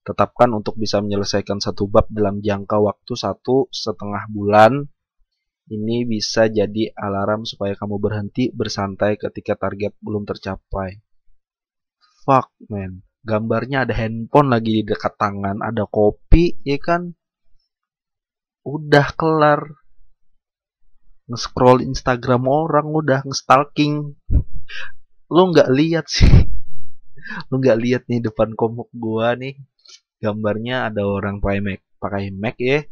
Tetapkan 0.00 0.48
untuk 0.56 0.80
bisa 0.80 1.04
menyelesaikan 1.04 1.60
satu 1.60 1.84
bab 1.84 2.08
dalam 2.08 2.40
jangka 2.40 2.80
waktu 2.80 3.12
satu 3.12 3.68
setengah 3.68 4.32
bulan 4.32 4.88
ini 5.68 6.08
bisa 6.08 6.48
jadi 6.48 6.94
alarm 6.96 7.44
supaya 7.44 7.76
kamu 7.76 8.00
berhenti 8.00 8.48
bersantai 8.48 9.20
ketika 9.20 9.60
target 9.60 9.92
belum 10.00 10.24
tercapai. 10.24 11.04
Fuck 12.24 12.56
man, 12.72 13.04
gambarnya 13.20 13.84
ada 13.84 13.92
handphone 13.92 14.48
lagi 14.48 14.80
di 14.80 14.82
dekat 14.88 15.20
tangan, 15.20 15.60
ada 15.60 15.84
kopi, 15.84 16.56
ya 16.64 16.80
kan? 16.80 17.12
Udah 18.64 19.12
kelar. 19.12 19.85
Nge-scroll 21.26 21.82
Instagram 21.82 22.46
orang 22.46 22.86
udah 22.90 23.20
nge-stalking. 23.26 24.14
Lu 25.30 25.42
nggak 25.50 25.70
lihat 25.74 26.06
sih. 26.06 26.26
Lu 27.50 27.58
nggak 27.58 27.78
lihat 27.82 28.02
nih 28.06 28.22
depan 28.22 28.54
komuk 28.54 28.90
gua 28.94 29.34
nih. 29.34 29.58
Gambarnya 30.22 30.90
ada 30.90 31.04
orang 31.04 31.42
pakai 31.42 31.60
Mac, 31.60 31.80
pakai 31.98 32.30
Mac 32.30 32.56
ya. 32.62 32.86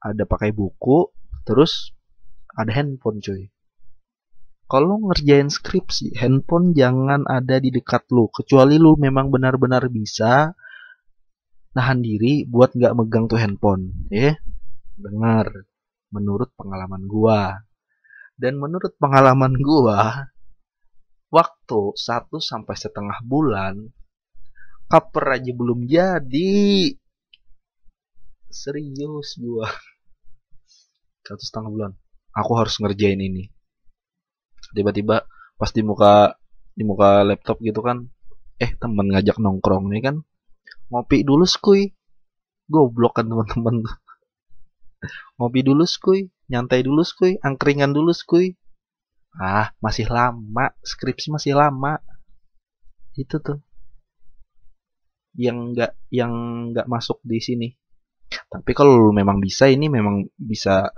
Ada 0.00 0.22
pakai 0.24 0.54
buku, 0.54 1.10
terus 1.42 1.96
ada 2.56 2.72
handphone 2.72 3.20
cuy 3.20 3.52
kalau 4.66 4.98
ngerjain 4.98 5.46
skripsi 5.46 6.18
handphone 6.18 6.74
jangan 6.74 7.22
ada 7.30 7.62
di 7.62 7.70
dekat 7.70 8.10
lu 8.10 8.26
kecuali 8.26 8.82
lu 8.82 8.98
memang 8.98 9.30
benar-benar 9.30 9.86
bisa 9.86 10.50
nahan 11.70 12.02
diri 12.02 12.42
buat 12.48 12.74
nggak 12.74 12.94
megang 12.98 13.30
tuh 13.30 13.38
handphone 13.38 14.10
ya 14.10 14.34
dengar 14.98 15.68
menurut 16.10 16.52
pengalaman 16.54 17.04
gua. 17.06 17.62
Dan 18.36 18.60
menurut 18.60 18.92
pengalaman 19.00 19.56
gua 19.56 20.28
waktu 21.32 21.80
satu 21.96 22.38
sampai 22.38 22.76
setengah 22.76 23.18
bulan 23.24 23.90
cover 24.86 25.24
aja 25.34 25.52
belum 25.56 25.88
jadi. 25.88 26.92
Serius 28.52 29.40
gua. 29.40 29.66
Satu 31.26 31.42
setengah 31.42 31.70
bulan 31.72 31.92
aku 32.36 32.52
harus 32.54 32.76
ngerjain 32.78 33.18
ini. 33.18 33.48
Tiba-tiba 34.76 35.24
pas 35.56 35.70
di 35.72 35.80
muka 35.80 36.36
di 36.76 36.84
muka 36.84 37.24
laptop 37.24 37.56
gitu 37.64 37.80
kan 37.80 38.04
eh 38.60 38.76
temen 38.76 39.08
ngajak 39.08 39.40
nongkrong 39.40 39.88
nih 39.88 40.04
kan 40.04 40.16
ngopi 40.92 41.24
dulu 41.24 41.48
skuy. 41.48 41.96
Goblok 42.66 43.22
kan 43.22 43.30
teman-teman 43.30 43.86
ngopi 45.36 45.60
dulu 45.60 45.84
skuy 45.84 46.32
nyantai 46.50 46.80
dulu 46.86 47.02
skuy 47.04 47.36
angkringan 47.42 47.92
dulu 47.92 48.12
skuy 48.16 48.56
ah 49.36 49.68
masih 49.84 50.08
lama. 50.08 50.72
Skripsi 50.80 51.28
masih 51.28 51.52
lama. 51.52 52.00
Itu 53.12 53.36
tuh. 53.40 53.60
Yang 55.36 55.58
nggak 55.76 55.92
yang 56.08 56.32
nggak 56.72 56.88
masuk 56.88 57.20
di 57.20 57.38
sini. 57.44 57.68
Tapi 58.48 58.72
kalau 58.72 59.12
memang 59.12 59.38
bisa 59.38 59.68
ini 59.68 59.86
memang 59.92 60.24
bisa 60.34 60.88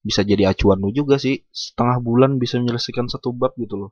bisa 0.00 0.22
jadi 0.22 0.54
acuan 0.54 0.78
lu 0.78 0.94
juga 0.94 1.18
sih. 1.18 1.42
Setengah 1.50 1.98
bulan 1.98 2.38
bisa 2.38 2.62
menyelesaikan 2.62 3.10
satu 3.10 3.34
bab 3.34 3.58
gitu 3.58 3.74
loh. 3.86 3.90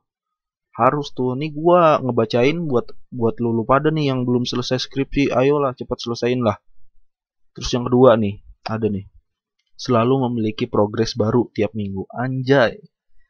Harus 0.71 1.11
tuh. 1.11 1.35
Nih 1.35 1.51
gua 1.51 1.99
ngebacain 1.99 2.55
buat 2.63 2.95
buat 3.11 3.35
lu, 3.43 3.51
lu 3.51 3.67
pada 3.67 3.91
nih 3.91 4.15
yang 4.15 4.23
belum 4.23 4.47
selesai 4.47 4.79
skripsi. 4.87 5.35
Ayolah 5.35 5.75
cepat 5.75 5.99
selesaiin 5.99 6.39
lah 6.39 6.55
terus 7.59 7.75
yang 7.75 7.91
kedua 7.91 8.15
nih 8.15 8.39
ada 8.63 8.87
nih 8.87 9.03
selalu 9.79 10.27
memiliki 10.27 10.67
progres 10.67 11.15
baru 11.15 11.47
tiap 11.55 11.71
minggu. 11.71 12.03
Anjay. 12.11 12.83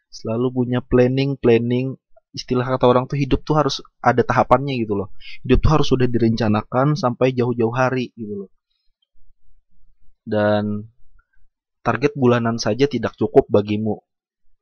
Selalu 0.10 0.50
punya 0.50 0.80
planning 0.82 1.38
planning. 1.38 1.94
Istilah 2.34 2.66
kata 2.66 2.90
orang 2.90 3.06
tuh 3.06 3.22
hidup 3.22 3.46
tuh 3.46 3.62
harus 3.62 3.86
ada 4.02 4.26
tahapannya 4.26 4.74
gitu 4.82 4.98
loh. 4.98 5.14
Hidup 5.46 5.62
tuh 5.62 5.72
harus 5.78 5.88
sudah 5.94 6.10
direncanakan 6.10 6.98
sampai 6.98 7.38
jauh-jauh 7.38 7.74
hari 7.74 8.10
gitu 8.18 8.46
loh. 8.46 8.50
Dan 10.26 10.90
target 11.86 12.18
bulanan 12.18 12.58
saja 12.58 12.90
tidak 12.90 13.14
cukup 13.14 13.46
bagimu. 13.50 14.02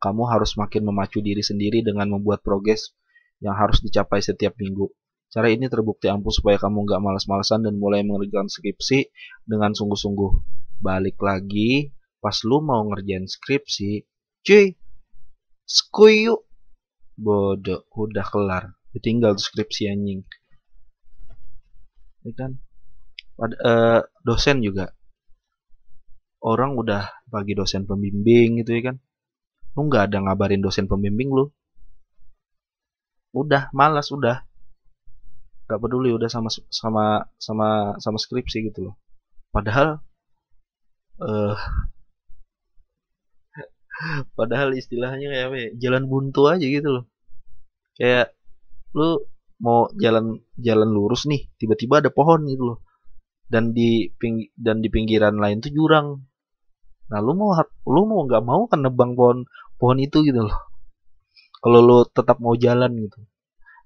Kamu 0.04 0.28
harus 0.28 0.60
makin 0.60 0.84
memacu 0.86 1.24
diri 1.24 1.42
sendiri 1.42 1.82
dengan 1.84 2.12
membuat 2.12 2.44
progres 2.44 2.92
yang 3.40 3.56
harus 3.56 3.80
dicapai 3.80 4.20
setiap 4.20 4.56
minggu. 4.60 4.92
Cara 5.28 5.52
ini 5.52 5.68
terbukti 5.68 6.08
ampuh 6.08 6.32
supaya 6.32 6.56
kamu 6.56 6.88
nggak 6.88 7.02
malas-malasan 7.04 7.68
dan 7.68 7.76
mulai 7.76 8.00
mengerjakan 8.04 8.48
skripsi 8.48 9.12
dengan 9.44 9.76
sungguh-sungguh. 9.76 10.32
Balik 10.78 11.18
lagi, 11.22 11.92
pas 12.22 12.38
lu 12.46 12.62
mau 12.62 12.86
ngerjain 12.88 13.26
skripsi, 13.26 14.06
cuy, 14.46 14.78
skuy 15.66 16.30
yuk. 16.30 16.46
Bodoh, 17.18 17.90
udah 17.98 18.26
kelar. 18.28 18.64
Tinggal 18.98 19.38
tuh 19.38 19.46
skripsi 19.46 19.94
anjing. 19.94 20.26
Ya 22.26 22.32
kan? 22.34 22.58
Pada, 23.38 23.56
uh, 23.62 24.02
dosen 24.26 24.66
juga. 24.66 24.90
Orang 26.42 26.78
udah 26.78 27.06
bagi 27.28 27.54
dosen 27.54 27.84
pembimbing 27.84 28.64
gitu 28.64 28.72
ya 28.80 28.82
kan 28.92 28.98
lu 29.78 29.86
nggak 29.86 30.10
ada 30.10 30.18
ngabarin 30.26 30.64
dosen 30.64 30.90
pembimbing 30.90 31.30
lu 31.30 31.54
udah 33.36 33.70
malas 33.76 34.10
udah 34.10 34.42
nggak 35.70 35.78
peduli 35.78 36.10
udah 36.10 36.26
sama 36.26 36.50
sama 36.50 37.28
sama 37.38 37.94
sama 38.02 38.18
skripsi 38.18 38.74
gitu 38.74 38.90
loh 38.90 38.96
padahal 39.54 40.02
uh, 41.22 41.56
padahal 44.38 44.74
istilahnya 44.78 45.28
kayak 45.32 45.46
apa 45.50 45.58
ya, 45.58 45.70
jalan 45.88 46.04
buntu 46.10 46.42
aja 46.50 46.66
gitu 46.66 46.90
loh. 46.90 47.06
Kayak 47.98 48.38
lu 48.94 49.26
mau 49.58 49.90
jalan 49.98 50.46
jalan 50.62 50.90
lurus 50.94 51.26
nih 51.26 51.50
tiba-tiba 51.58 52.06
ada 52.06 52.12
pohon 52.14 52.46
gitu 52.46 52.64
loh. 52.74 52.80
Dan 53.48 53.72
di 53.72 54.12
ping 54.20 54.52
dan 54.60 54.84
di 54.84 54.90
pinggiran 54.92 55.40
lain 55.40 55.64
tuh 55.64 55.72
jurang. 55.74 56.22
Nah 57.10 57.20
lu 57.24 57.34
mau 57.34 57.56
lu 57.88 58.02
mau 58.06 58.22
nggak 58.28 58.44
mau 58.44 58.68
kan 58.70 58.84
nebang 58.84 59.16
pohon 59.18 59.48
pohon 59.80 59.98
itu 59.98 60.22
gitu 60.28 60.46
loh. 60.46 60.58
Kalau 61.64 61.80
lo 61.82 61.98
tetap 62.06 62.38
mau 62.38 62.54
jalan 62.54 62.92
gitu. 63.08 63.20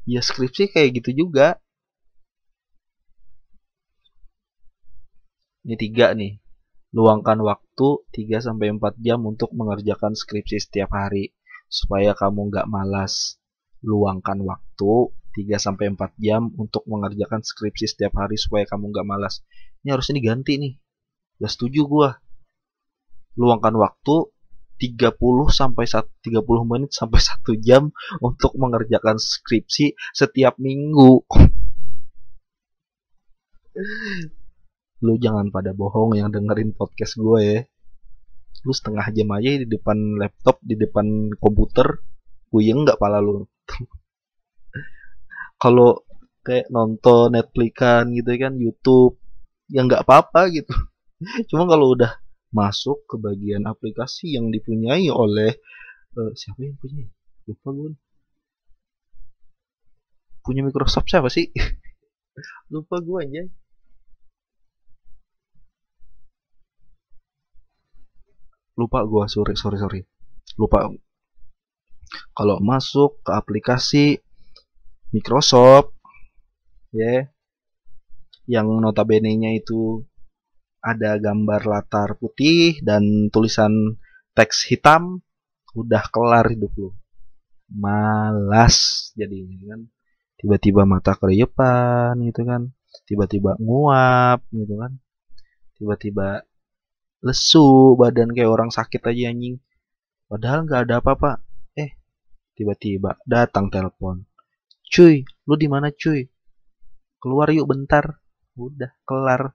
Ya 0.10 0.20
skripsi 0.20 0.74
kayak 0.74 1.02
gitu 1.02 1.26
juga. 1.26 1.62
Ini 5.62 5.77
tiga 5.77 6.18
nih 6.18 6.42
luangkan 6.92 7.40
waktu 7.40 7.88
3 8.12 8.44
sampai 8.44 8.75
4 8.75 9.00
jam 9.00 9.24
untuk 9.24 9.56
mengerjakan 9.56 10.12
skripsi 10.12 10.60
setiap 10.60 10.92
hari 10.92 11.32
supaya 11.72 12.12
kamu 12.12 12.51
nggak 12.51 12.68
malas. 12.68 13.40
Luangkan 13.80 14.44
waktu 14.44 15.16
3 15.32 15.56
sampai 15.56 15.96
4 15.96 16.12
jam 16.20 16.51
untuk 16.60 16.84
mengerjakan 16.92 17.40
skripsi 17.40 17.96
setiap 17.96 18.20
hari 18.20 18.36
supaya 18.36 18.68
kamu 18.68 18.92
nggak 18.92 19.08
malas. 19.08 19.40
Ini 19.82 19.96
harusnya 19.96 20.20
diganti 20.20 20.60
nih. 20.60 20.74
Gak 21.40 21.51
setuju 21.56 21.82
gua? 21.88 22.10
Luangkan 23.40 23.74
waktu 23.80 24.27
30 24.77 25.16
sampai 25.48 25.86
30 25.88 26.44
menit 26.68 26.92
sampai 26.92 27.24
1 27.40 27.56
jam 27.64 27.96
untuk 28.20 28.51
mengerjakan 28.60 29.16
skripsi 29.16 29.96
setiap 30.12 30.60
minggu. 30.60 31.24
Lu 35.01 35.18
jangan 35.18 35.50
pada 35.50 35.74
bohong 35.74 36.18
yang 36.18 36.29
dengerin 36.29 36.77
podcast 36.77 37.18
gue 37.18 37.40
ya. 37.42 37.59
Lu 38.61 38.72
setengah 38.74 39.09
jam 39.14 39.29
aja 39.33 39.50
di 39.57 39.68
depan 39.68 40.22
laptop, 40.22 40.61
di 40.61 40.77
depan 40.77 41.33
komputer, 41.42 42.05
puyeng 42.53 42.85
nggak 42.85 43.01
pala 43.01 43.18
lu. 43.18 43.46
Kalau 45.61 46.05
kayak 46.46 46.70
nonton 46.70 47.33
Netflixan 47.33 48.14
gitu 48.14 48.31
kan, 48.37 48.53
YouTube, 48.57 49.18
ya 49.70 49.81
nggak 49.85 50.05
apa-apa 50.05 50.50
gitu. 50.53 50.74
Cuma 51.50 51.70
kalau 51.70 51.94
udah 51.94 52.18
masuk 52.51 53.07
ke 53.07 53.16
bagian 53.16 53.64
aplikasi 53.64 54.35
yang 54.35 54.51
dipunyai 54.51 55.07
oleh 55.07 55.55
uh, 56.20 56.31
siapa 56.35 56.68
yang 56.68 56.75
punya 56.75 57.07
lupa 57.48 57.70
gue 57.72 57.92
punya 60.44 60.61
Microsoft 60.68 61.07
siapa 61.07 61.31
sih 61.31 61.48
lupa 62.74 63.00
gue 63.00 63.18
aja 63.24 63.44
lupa 68.81 69.05
gue 69.05 69.25
sorry 69.29 69.53
sorry 69.53 69.77
sorry. 69.77 70.01
Lupa. 70.57 70.89
Kalau 72.33 72.57
masuk 72.59 73.22
ke 73.22 73.31
aplikasi 73.31 74.05
Microsoft 75.13 75.94
ya 76.91 77.00
yeah, 77.00 77.22
yang 78.50 78.67
notabene 78.83 79.31
nya 79.37 79.55
itu 79.55 80.03
ada 80.81 81.15
gambar 81.22 81.61
latar 81.70 82.17
putih 82.17 82.81
dan 82.81 83.29
tulisan 83.29 83.96
teks 84.33 84.65
hitam 84.67 85.22
udah 85.77 86.03
kelar 86.11 86.51
hidup 86.51 86.74
lu 86.75 86.91
malas 87.72 89.09
jadi 89.15 89.48
kan. 89.63 89.87
Tiba-tiba 90.35 90.83
mata 90.83 91.15
keriupan 91.15 92.20
gitu 92.27 92.44
kan. 92.44 92.74
Tiba-tiba 93.07 93.55
nguap 93.61 94.44
gitu 94.51 94.75
kan. 94.75 95.00
Tiba-tiba 95.79 96.44
lesu 97.22 97.94
badan 97.98 98.34
kayak 98.34 98.50
orang 98.50 98.70
sakit 98.74 99.01
aja 99.05 99.29
anjing. 99.29 99.62
Padahal 100.25 100.66
nggak 100.66 100.81
ada 100.90 100.96
apa-apa. 101.00 101.31
Eh 101.77 101.94
tiba-tiba 102.57 103.22
datang 103.24 103.70
telepon. 103.70 104.25
Cuy 104.90 105.24
lu 105.48 105.53
di 105.55 105.68
mana 105.70 105.94
cuy? 105.94 106.25
Keluar 107.22 107.53
yuk 107.53 107.70
bentar. 107.70 108.20
Udah 108.57 108.92
kelar. 109.05 109.53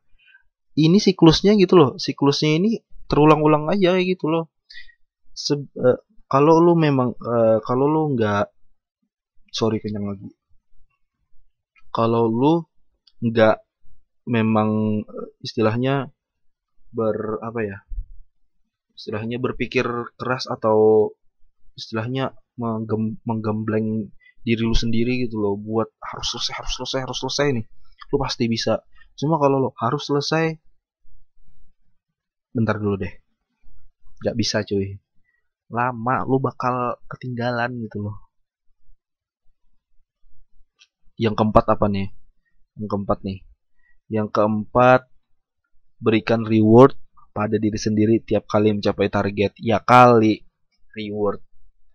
Ini 0.79 0.97
siklusnya 1.03 1.59
gitu 1.59 1.75
loh. 1.77 1.91
Siklusnya 1.99 2.57
ini 2.57 2.81
terulang-ulang 3.11 3.67
aja 3.71 3.99
gitu 3.99 4.31
loh. 4.31 4.55
Se 5.35 5.59
uh, 5.59 5.99
kalau 6.27 6.59
lu 6.63 6.75
memang 6.79 7.15
uh, 7.19 7.59
kalau 7.63 7.87
lu 7.87 8.03
nggak 8.15 8.47
sorry 9.51 9.83
kenyang 9.83 10.07
lagi. 10.15 10.31
Kalau 11.91 12.29
lu 12.29 12.63
nggak 13.25 13.57
memang 14.29 15.03
uh, 15.07 15.29
istilahnya 15.41 16.13
ber 16.97 17.45
apa 17.45 17.61
ya 17.61 17.79
istilahnya 18.97 19.37
berpikir 19.37 19.85
keras 20.17 20.49
atau 20.49 21.13
istilahnya 21.77 22.33
menggem, 22.57 23.21
menggembleng 23.29 24.09
diri 24.41 24.63
lu 24.65 24.73
sendiri 24.73 25.29
gitu 25.29 25.37
loh 25.37 25.55
buat 25.61 25.93
harus 26.01 26.27
selesai 26.33 26.55
harus 26.65 26.73
selesai 26.81 27.01
harus 27.05 27.19
selesai 27.21 27.47
nih. 27.61 27.67
Lu 28.09 28.17
pasti 28.17 28.45
bisa. 28.49 28.81
Cuma 29.19 29.37
kalau 29.37 29.61
lo 29.61 29.71
harus 29.77 30.09
selesai 30.09 30.57
bentar 32.57 32.81
dulu 32.81 32.97
deh. 33.05 33.15
Nggak 34.25 34.37
bisa 34.41 34.65
cuy. 34.65 34.97
Lama 35.69 36.25
lu 36.25 36.41
bakal 36.41 36.97
ketinggalan 37.11 37.77
gitu 37.85 38.07
loh. 38.07 38.17
Yang 41.21 41.35
keempat 41.37 41.65
apa 41.77 41.87
nih? 41.93 42.09
Yang 42.81 42.89
keempat 42.97 43.19
nih. 43.27 43.39
Yang 44.09 44.29
keempat 44.31 45.11
berikan 45.97 46.45
reward 46.45 46.97
pada 47.37 47.61
diri 47.61 47.77
sendiri 47.77 48.25
tiap 48.25 48.49
kali 48.49 48.73
mencapai 48.73 49.09
target. 49.13 49.53
Ya 49.61 49.81
kali 49.81 50.41
reward. 50.97 51.45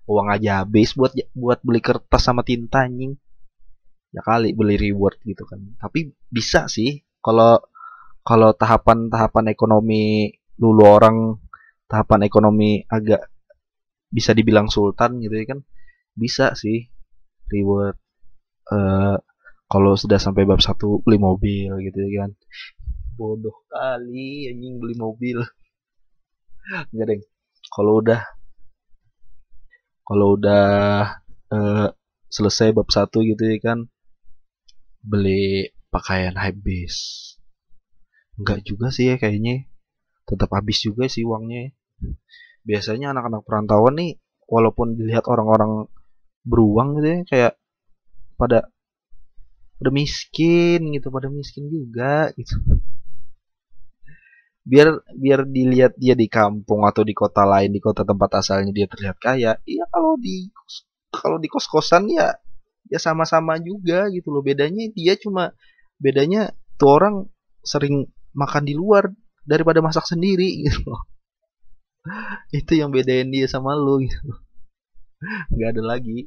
Uang 0.10 0.28
aja 0.30 0.66
habis 0.66 0.94
buat 0.98 1.14
buat 1.34 1.62
beli 1.66 1.82
kertas 1.82 2.22
sama 2.22 2.46
tinta 2.46 2.86
anjing. 2.86 3.18
Ya 4.12 4.22
kali 4.22 4.54
beli 4.54 4.78
reward 4.78 5.18
gitu 5.26 5.48
kan. 5.48 5.62
Tapi 5.82 6.14
bisa 6.30 6.70
sih 6.70 7.02
kalau 7.24 7.58
kalau 8.22 8.54
tahapan-tahapan 8.54 9.50
ekonomi 9.50 10.30
dulu 10.54 10.84
orang 10.86 11.18
tahapan 11.90 12.30
ekonomi 12.30 12.86
agak 12.86 13.26
bisa 14.14 14.36
dibilang 14.38 14.70
sultan 14.70 15.18
gitu 15.24 15.34
ya 15.34 15.46
kan 15.58 15.60
bisa 16.14 16.54
sih 16.54 16.92
reward. 17.50 17.98
Uh, 18.72 19.18
kalau 19.72 19.96
sudah 19.96 20.20
sampai 20.20 20.44
bab 20.44 20.60
satu 20.60 21.00
beli 21.00 21.16
mobil 21.16 21.72
gitu 21.88 22.00
kan 22.20 22.36
bodoh 23.18 23.56
kali 23.72 24.52
anjing 24.52 24.80
beli 24.82 24.96
mobil. 24.96 25.38
Enggak 26.92 27.06
deh 27.10 27.22
kalau 27.72 28.04
udah 28.04 28.22
kalau 30.04 30.36
udah 30.36 30.66
uh, 31.54 31.88
selesai 32.28 32.76
bab 32.76 32.88
satu 32.92 33.24
gitu 33.24 33.44
ya 33.48 33.58
kan 33.64 33.80
beli 35.04 35.72
pakaian 35.92 36.36
hype 36.36 36.60
beast. 36.60 37.36
Enggak 38.40 38.64
juga 38.68 38.92
sih 38.92 39.12
ya 39.12 39.16
kayaknya. 39.20 39.68
Tetap 40.28 40.52
habis 40.56 40.80
juga 40.84 41.08
sih 41.12 41.24
uangnya. 41.28 41.72
Biasanya 42.64 43.12
anak-anak 43.16 43.42
perantauan 43.44 43.96
nih 44.00 44.12
walaupun 44.52 45.00
dilihat 45.00 45.26
orang-orang 45.32 45.88
beruang 46.44 47.00
gitu 47.00 47.08
ya 47.08 47.20
kayak 47.24 47.54
pada 48.36 48.68
pada 49.78 49.90
miskin 49.94 50.92
gitu 50.94 51.08
pada 51.14 51.30
miskin 51.30 51.70
juga 51.70 52.34
gitu 52.36 52.58
biar 54.62 55.02
biar 55.18 55.50
dilihat 55.50 55.98
dia 55.98 56.14
di 56.14 56.30
kampung 56.30 56.86
atau 56.86 57.02
di 57.02 57.18
kota 57.18 57.44
lain 57.50 57.74
di 57.74 57.82
kota 57.82 58.06
tempat 58.06 58.46
asalnya 58.46 58.70
dia 58.70 58.86
terlihat 58.86 59.18
kaya 59.18 59.58
iya 59.66 59.84
kalau 59.90 60.14
di 60.22 60.54
kalau 61.10 61.42
di 61.42 61.50
kos 61.50 61.66
kosan 61.66 62.08
ya 62.08 62.38
ya 62.88 63.00
sama-sama 63.00 63.60
juga 63.60 64.08
gitu 64.12 64.32
loh. 64.32 64.44
Bedanya 64.44 64.88
dia 64.92 65.16
cuma 65.20 65.56
bedanya 66.00 66.52
tuh 66.76 66.90
orang 66.98 67.16
sering 67.64 68.10
makan 68.36 68.64
di 68.68 68.74
luar 68.76 69.12
daripada 69.48 69.80
masak 69.84 70.08
sendiri 70.08 70.50
gitu 70.68 70.80
loh. 70.88 71.02
Itu 72.50 72.76
yang 72.76 72.90
bedain 72.90 73.30
dia 73.30 73.46
sama 73.46 73.78
lu 73.78 74.04
gitu 74.06 74.32
nggak 75.54 75.70
ada 75.78 75.84
lagi. 75.86 76.26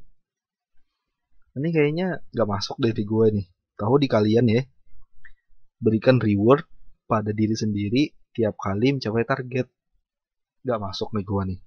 Ini 1.55 1.69
kayaknya 1.71 2.23
nggak 2.31 2.49
masuk 2.51 2.79
dari 2.79 3.03
gue 3.03 3.27
nih. 3.41 3.47
Tahu 3.75 3.95
di 3.99 4.07
kalian 4.07 4.47
ya 4.47 4.63
berikan 5.83 6.23
reward 6.23 6.63
pada 7.11 7.35
diri 7.35 7.59
sendiri 7.59 8.15
tiap 8.35 8.59
kali 8.59 8.99
mencapai 8.99 9.25
target. 9.25 9.71
Nggak 10.67 10.81
masuk 10.83 11.09
nih 11.15 11.25
gue 11.25 11.43
nih. 11.55 11.61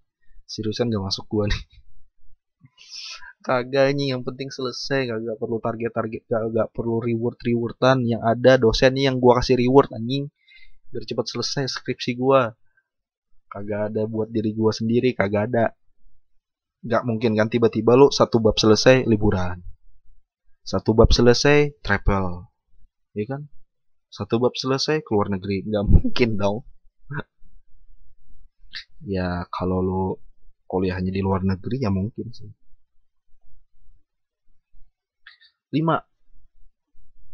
Seriusan 0.44 0.92
nggak 0.92 1.06
masuk 1.08 1.26
gue 1.32 1.46
nih. 1.50 1.64
Kagak 3.48 3.96
nih 3.96 4.12
yang 4.12 4.22
penting 4.28 4.52
selesai. 4.52 5.08
Kagak 5.08 5.36
perlu 5.40 5.58
target 5.64 5.92
target 5.96 6.24
kagak 6.28 6.68
perlu 6.76 7.00
reward 7.00 7.40
rewardan 7.40 8.04
yang 8.04 8.20
ada. 8.20 8.60
Dosen 8.60 8.92
nih 9.00 9.08
yang 9.08 9.24
gue 9.24 9.32
kasih 9.32 9.56
reward 9.56 9.88
anjing. 9.96 10.28
Biar 10.92 11.04
cepat 11.08 11.26
selesai 11.32 11.64
skripsi 11.72 12.20
gue 12.20 12.42
kagak 13.48 13.96
ada 13.96 14.04
buat 14.04 14.28
diri 14.28 14.52
gue 14.52 14.72
sendiri. 14.76 15.16
Kagak 15.16 15.48
ada. 15.48 15.72
Nggak 16.84 17.04
mungkin 17.08 17.32
kan 17.40 17.48
tiba-tiba 17.48 17.96
lo 17.96 18.12
satu 18.12 18.44
bab 18.44 18.60
selesai 18.60 19.08
liburan. 19.08 19.64
Satu 20.68 20.92
bab 20.92 21.08
selesai 21.16 21.80
travel. 21.80 22.52
Ya 23.16 23.24
kan 23.32 23.48
satu 24.08 24.40
bab 24.40 24.56
selesai 24.56 25.04
keluar 25.04 25.28
negeri 25.32 25.68
nggak 25.68 25.86
mungkin 25.86 26.30
dong 26.40 26.58
ya 29.16 29.44
kalau 29.52 29.80
lo 29.84 30.06
kuliahnya 30.68 31.12
di 31.12 31.22
luar 31.24 31.44
negeri 31.44 31.84
ya 31.84 31.92
mungkin 31.92 32.32
sih 32.32 32.52
5. 35.68 35.84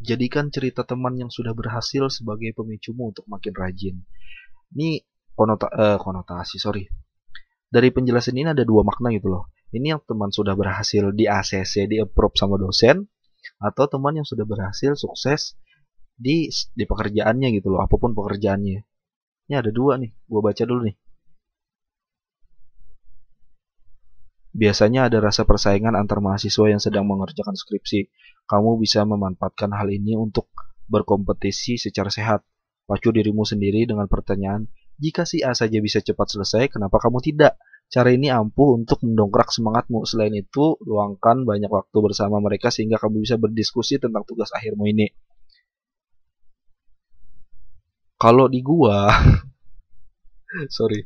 Jadikan 0.04 0.50
cerita 0.50 0.82
teman 0.82 1.14
yang 1.16 1.30
sudah 1.30 1.54
berhasil 1.54 2.10
sebagai 2.10 2.52
pemicumu 2.58 3.14
untuk 3.14 3.30
makin 3.30 3.54
rajin. 3.54 3.96
Ini 4.74 5.06
konota 5.38 5.70
eh, 5.70 5.98
konotasi, 6.02 6.58
sorry. 6.58 6.90
Dari 7.70 7.90
penjelasan 7.94 8.38
ini 8.38 8.50
ada 8.54 8.66
dua 8.66 8.82
makna 8.82 9.14
gitu 9.14 9.30
loh. 9.30 9.54
Ini 9.74 9.98
yang 9.98 10.02
teman 10.06 10.30
sudah 10.30 10.58
berhasil 10.58 11.14
di 11.14 11.26
ACC, 11.26 11.90
di 11.90 11.98
approve 12.02 12.38
sama 12.38 12.58
dosen, 12.58 13.06
atau 13.62 13.86
teman 13.90 14.22
yang 14.22 14.28
sudah 14.28 14.46
berhasil 14.46 14.94
sukses 14.98 15.58
di 16.14 16.50
di 16.50 16.84
pekerjaannya 16.86 17.50
gitu 17.58 17.74
loh, 17.74 17.82
apa 17.86 17.96
pun 17.98 18.14
pekerjaannya. 18.14 18.80
Ini 19.50 19.54
ada 19.60 19.72
dua 19.74 20.00
nih, 20.00 20.12
gua 20.30 20.42
baca 20.52 20.64
dulu 20.64 20.88
nih. 20.88 20.96
Biasanya 24.54 25.10
ada 25.10 25.18
rasa 25.18 25.50
persaingan 25.50 25.98
antar 25.98 26.22
mahasiswa 26.22 26.70
yang 26.70 26.78
sedang 26.78 27.10
mengerjakan 27.10 27.58
skripsi. 27.58 28.14
Kamu 28.46 28.78
bisa 28.78 29.02
memanfaatkan 29.02 29.74
hal 29.74 29.90
ini 29.90 30.14
untuk 30.14 30.54
berkompetisi 30.86 31.82
secara 31.82 32.14
sehat. 32.14 32.46
Pacu 32.86 33.10
dirimu 33.10 33.42
sendiri 33.48 33.90
dengan 33.90 34.06
pertanyaan, 34.06 34.70
jika 35.02 35.26
si 35.26 35.42
A 35.42 35.58
saja 35.58 35.82
bisa 35.82 36.06
cepat 36.06 36.38
selesai, 36.38 36.70
kenapa 36.70 37.02
kamu 37.02 37.24
tidak? 37.26 37.58
Cara 37.90 38.14
ini 38.14 38.30
ampuh 38.30 38.78
untuk 38.78 39.02
mendongkrak 39.02 39.50
semangatmu. 39.50 40.06
Selain 40.06 40.34
itu, 40.38 40.78
luangkan 40.86 41.46
banyak 41.50 41.72
waktu 41.74 41.98
bersama 42.02 42.38
mereka 42.38 42.70
sehingga 42.70 43.02
kamu 43.02 43.26
bisa 43.26 43.42
berdiskusi 43.42 43.98
tentang 43.98 44.22
tugas 44.22 44.54
akhirmu 44.54 44.86
ini. 44.86 45.10
Kalau 48.24 48.48
di 48.48 48.64
gua, 48.64 49.12
sorry, 50.78 51.04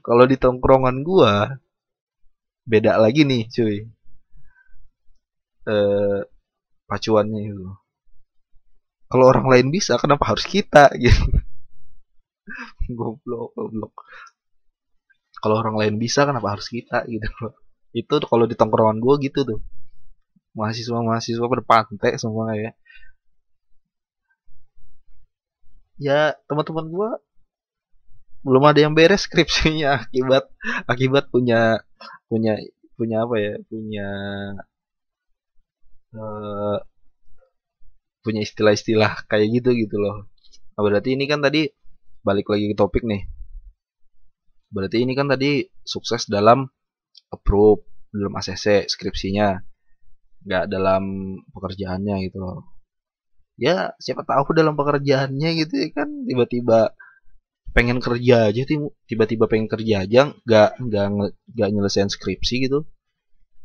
kalau 0.00 0.24
di 0.24 0.40
tongkrongan 0.40 1.04
gua, 1.04 1.52
beda 2.64 2.96
lagi 2.96 3.28
nih 3.28 3.44
cuy. 3.52 3.76
Eh 5.68 6.20
pacuannya 6.88 7.40
itu. 7.52 7.68
Kalau 9.12 9.24
orang 9.28 9.52
lain 9.52 9.68
bisa 9.68 10.00
kenapa 10.00 10.32
harus 10.32 10.48
kita 10.48 10.88
gitu? 11.04 11.28
Goblok 12.88 13.52
goblok. 13.52 13.92
Kalau 15.44 15.60
orang 15.60 15.76
lain 15.76 15.94
bisa 16.00 16.24
kenapa 16.24 16.56
harus 16.56 16.72
kita 16.72 17.04
gitu? 17.12 17.28
Itu 17.92 18.16
kalau 18.24 18.48
di 18.48 18.56
tongkrongan 18.56 18.96
gue 18.96 19.14
gitu 19.28 19.44
tuh. 19.44 19.60
Mahasiswa 20.56 21.04
mahasiswa 21.04 21.44
pada 21.44 22.16
semua 22.16 22.56
ya 22.56 22.72
ya 25.98 26.34
teman-teman 26.46 26.86
gue 26.88 27.10
belum 28.46 28.64
ada 28.70 28.80
yang 28.86 28.94
beres 28.94 29.26
skripsinya 29.26 29.98
akibat 30.06 30.46
akibat 30.86 31.26
punya 31.28 31.82
punya 32.30 32.54
punya 32.94 33.26
apa 33.26 33.34
ya 33.38 33.54
punya 33.66 34.08
uh, 36.14 36.78
punya 38.22 38.40
istilah-istilah 38.42 39.24
kayak 39.30 39.46
gitu 39.62 39.70
gitu 39.72 39.96
loh. 39.96 40.28
Nah, 40.74 40.82
berarti 40.84 41.14
ini 41.14 41.24
kan 41.30 41.40
tadi 41.40 41.70
balik 42.22 42.50
lagi 42.50 42.70
ke 42.70 42.76
topik 42.76 43.06
nih. 43.06 43.24
Berarti 44.68 45.00
ini 45.00 45.16
kan 45.16 45.30
tadi 45.32 45.64
sukses 45.86 46.28
dalam 46.28 46.68
approve 47.32 47.86
dalam 48.12 48.36
ACC 48.36 48.84
skripsinya 48.90 49.56
nggak 50.44 50.64
dalam 50.70 51.02
pekerjaannya 51.50 52.16
gitu 52.28 52.40
loh 52.40 52.77
ya 53.58 53.92
siapa 53.98 54.22
tahu 54.22 54.54
dalam 54.54 54.78
pekerjaannya 54.78 55.48
gitu 55.66 55.74
ya 55.82 55.88
kan 55.90 56.08
tiba-tiba 56.24 56.94
pengen 57.74 57.98
kerja 58.00 58.48
aja 58.48 58.62
tiba-tiba 59.04 59.44
pengen 59.50 59.68
kerja 59.68 60.06
aja 60.06 60.20
nggak 60.46 60.70
nggak 60.88 61.06
nggak 61.54 61.68
nyelesain 61.74 62.08
skripsi 62.08 62.70
gitu. 62.70 62.88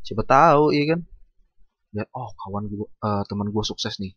Siapa 0.04 0.22
tahu 0.26 0.74
iya 0.76 0.84
kan? 0.94 1.00
Ya 1.96 2.04
oh 2.12 2.30
kawan 2.36 2.68
gua 2.68 2.86
uh, 3.00 3.22
teman 3.24 3.48
gua 3.54 3.64
sukses 3.64 3.96
nih. 4.02 4.12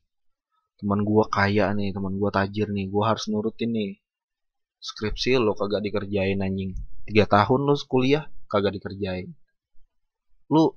Teman 0.82 1.02
gua 1.08 1.30
kaya 1.32 1.72
nih 1.78 1.96
teman 1.96 2.20
gua 2.20 2.30
tajir 2.34 2.68
nih 2.74 2.92
gua 2.92 3.16
harus 3.16 3.30
nurutin 3.32 3.72
nih. 3.72 4.02
Skripsi 4.82 5.40
lo 5.40 5.56
kagak 5.56 5.82
dikerjain 5.86 6.42
anjing. 6.44 6.76
Tiga 7.08 7.26
tahun 7.26 7.66
lo 7.66 7.74
kuliah 7.88 8.28
kagak 8.52 8.76
dikerjain. 8.78 9.32
Lu 10.52 10.76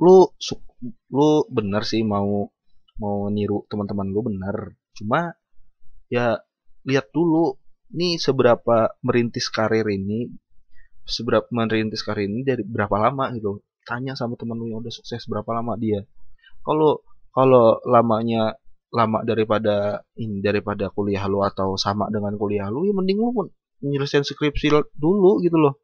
lu 0.00 0.16
lu 1.14 1.28
bener 1.50 1.82
sih 1.86 2.02
mau 2.02 2.50
mau 3.00 3.26
niru 3.30 3.66
teman-teman 3.70 4.06
lu 4.10 4.20
bener. 4.26 4.78
Cuma 4.94 5.34
ya 6.12 6.38
lihat 6.86 7.10
dulu 7.10 7.58
nih 7.94 8.18
seberapa 8.20 8.94
merintis 9.02 9.48
karir 9.50 9.86
ini 9.88 10.30
seberapa 11.04 11.44
merintis 11.52 12.00
karir 12.02 12.26
ini 12.28 12.42
dari 12.42 12.62
berapa 12.64 12.96
lama 12.96 13.30
gitu. 13.36 13.60
Tanya 13.84 14.16
sama 14.16 14.40
temen 14.40 14.56
lu 14.56 14.72
yang 14.72 14.80
udah 14.80 14.92
sukses 14.92 15.28
berapa 15.28 15.50
lama 15.52 15.76
dia. 15.76 16.00
Kalau 16.64 17.04
kalau 17.34 17.82
lamanya 17.84 18.56
lama 18.94 19.26
daripada 19.26 20.06
ini 20.16 20.40
daripada 20.40 20.88
kuliah 20.88 21.26
lu 21.26 21.42
atau 21.42 21.74
sama 21.74 22.08
dengan 22.08 22.38
kuliah 22.38 22.70
lu 22.70 22.86
ya 22.86 22.94
mending 22.94 23.18
lu 23.18 23.34
pun 23.34 23.46
nyelesain 23.84 24.24
skripsi 24.24 24.72
dulu 24.96 25.42
gitu 25.44 25.58
loh. 25.60 25.76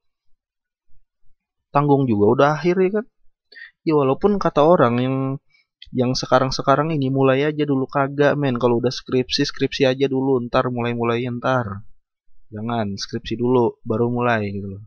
Tanggung 1.71 2.09
juga 2.09 2.25
udah 2.35 2.49
akhir 2.57 2.77
ya 2.81 2.91
kan? 3.03 3.07
Ya 3.85 3.95
walaupun 3.99 4.41
kata 4.41 4.65
orang 4.65 4.95
yang 5.03 5.17
yang 5.91 6.15
sekarang-sekarang 6.15 6.95
ini 6.95 7.11
mulai 7.11 7.43
aja 7.43 7.65
dulu 7.67 7.87
kagak 7.91 8.39
men. 8.39 8.57
Kalau 8.63 8.79
udah 8.79 8.95
skripsi 8.95 9.43
skripsi 9.43 9.91
aja 9.91 10.07
dulu 10.07 10.39
ntar 10.47 10.71
mulai-mulai 10.71 11.27
ntar. 11.39 11.83
Jangan 12.51 12.95
skripsi 12.95 13.35
dulu 13.39 13.79
baru 13.83 14.07
mulai 14.11 14.51
gitu 14.55 14.69
loh. 14.79 14.83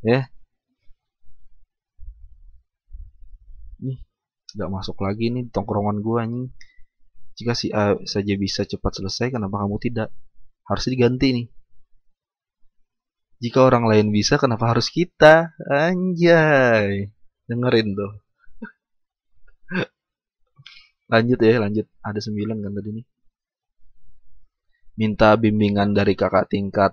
Ya? 0.00 0.28
Nih 3.84 4.00
nggak 4.56 4.70
masuk 4.72 4.96
lagi 5.04 5.28
nih 5.28 5.52
tongkrongan 5.52 6.00
gua 6.00 6.24
nih 6.24 6.48
jika 7.36 7.52
si 7.52 7.68
A 7.68 7.92
saja 8.08 8.34
bisa 8.40 8.64
cepat 8.64 8.96
selesai 8.96 9.28
kenapa 9.28 9.60
kamu 9.60 9.76
tidak? 9.76 10.08
Harus 10.64 10.88
diganti 10.88 11.28
nih. 11.36 11.46
Jika 13.44 13.68
orang 13.68 13.84
lain 13.84 14.08
bisa 14.08 14.40
kenapa 14.40 14.72
harus 14.72 14.88
kita? 14.88 15.52
Anjay. 15.68 17.12
Dengerin 17.44 17.92
tuh 17.92 18.12
lanjut 21.06 21.38
ya 21.38 21.62
lanjut 21.62 21.86
ada 22.02 22.20
sembilan 22.20 22.56
kan 22.62 22.72
tadi 22.74 22.90
nih 22.94 23.06
minta 24.96 25.28
bimbingan 25.36 25.94
dari 25.94 26.14
kakak 26.18 26.50
tingkat 26.50 26.92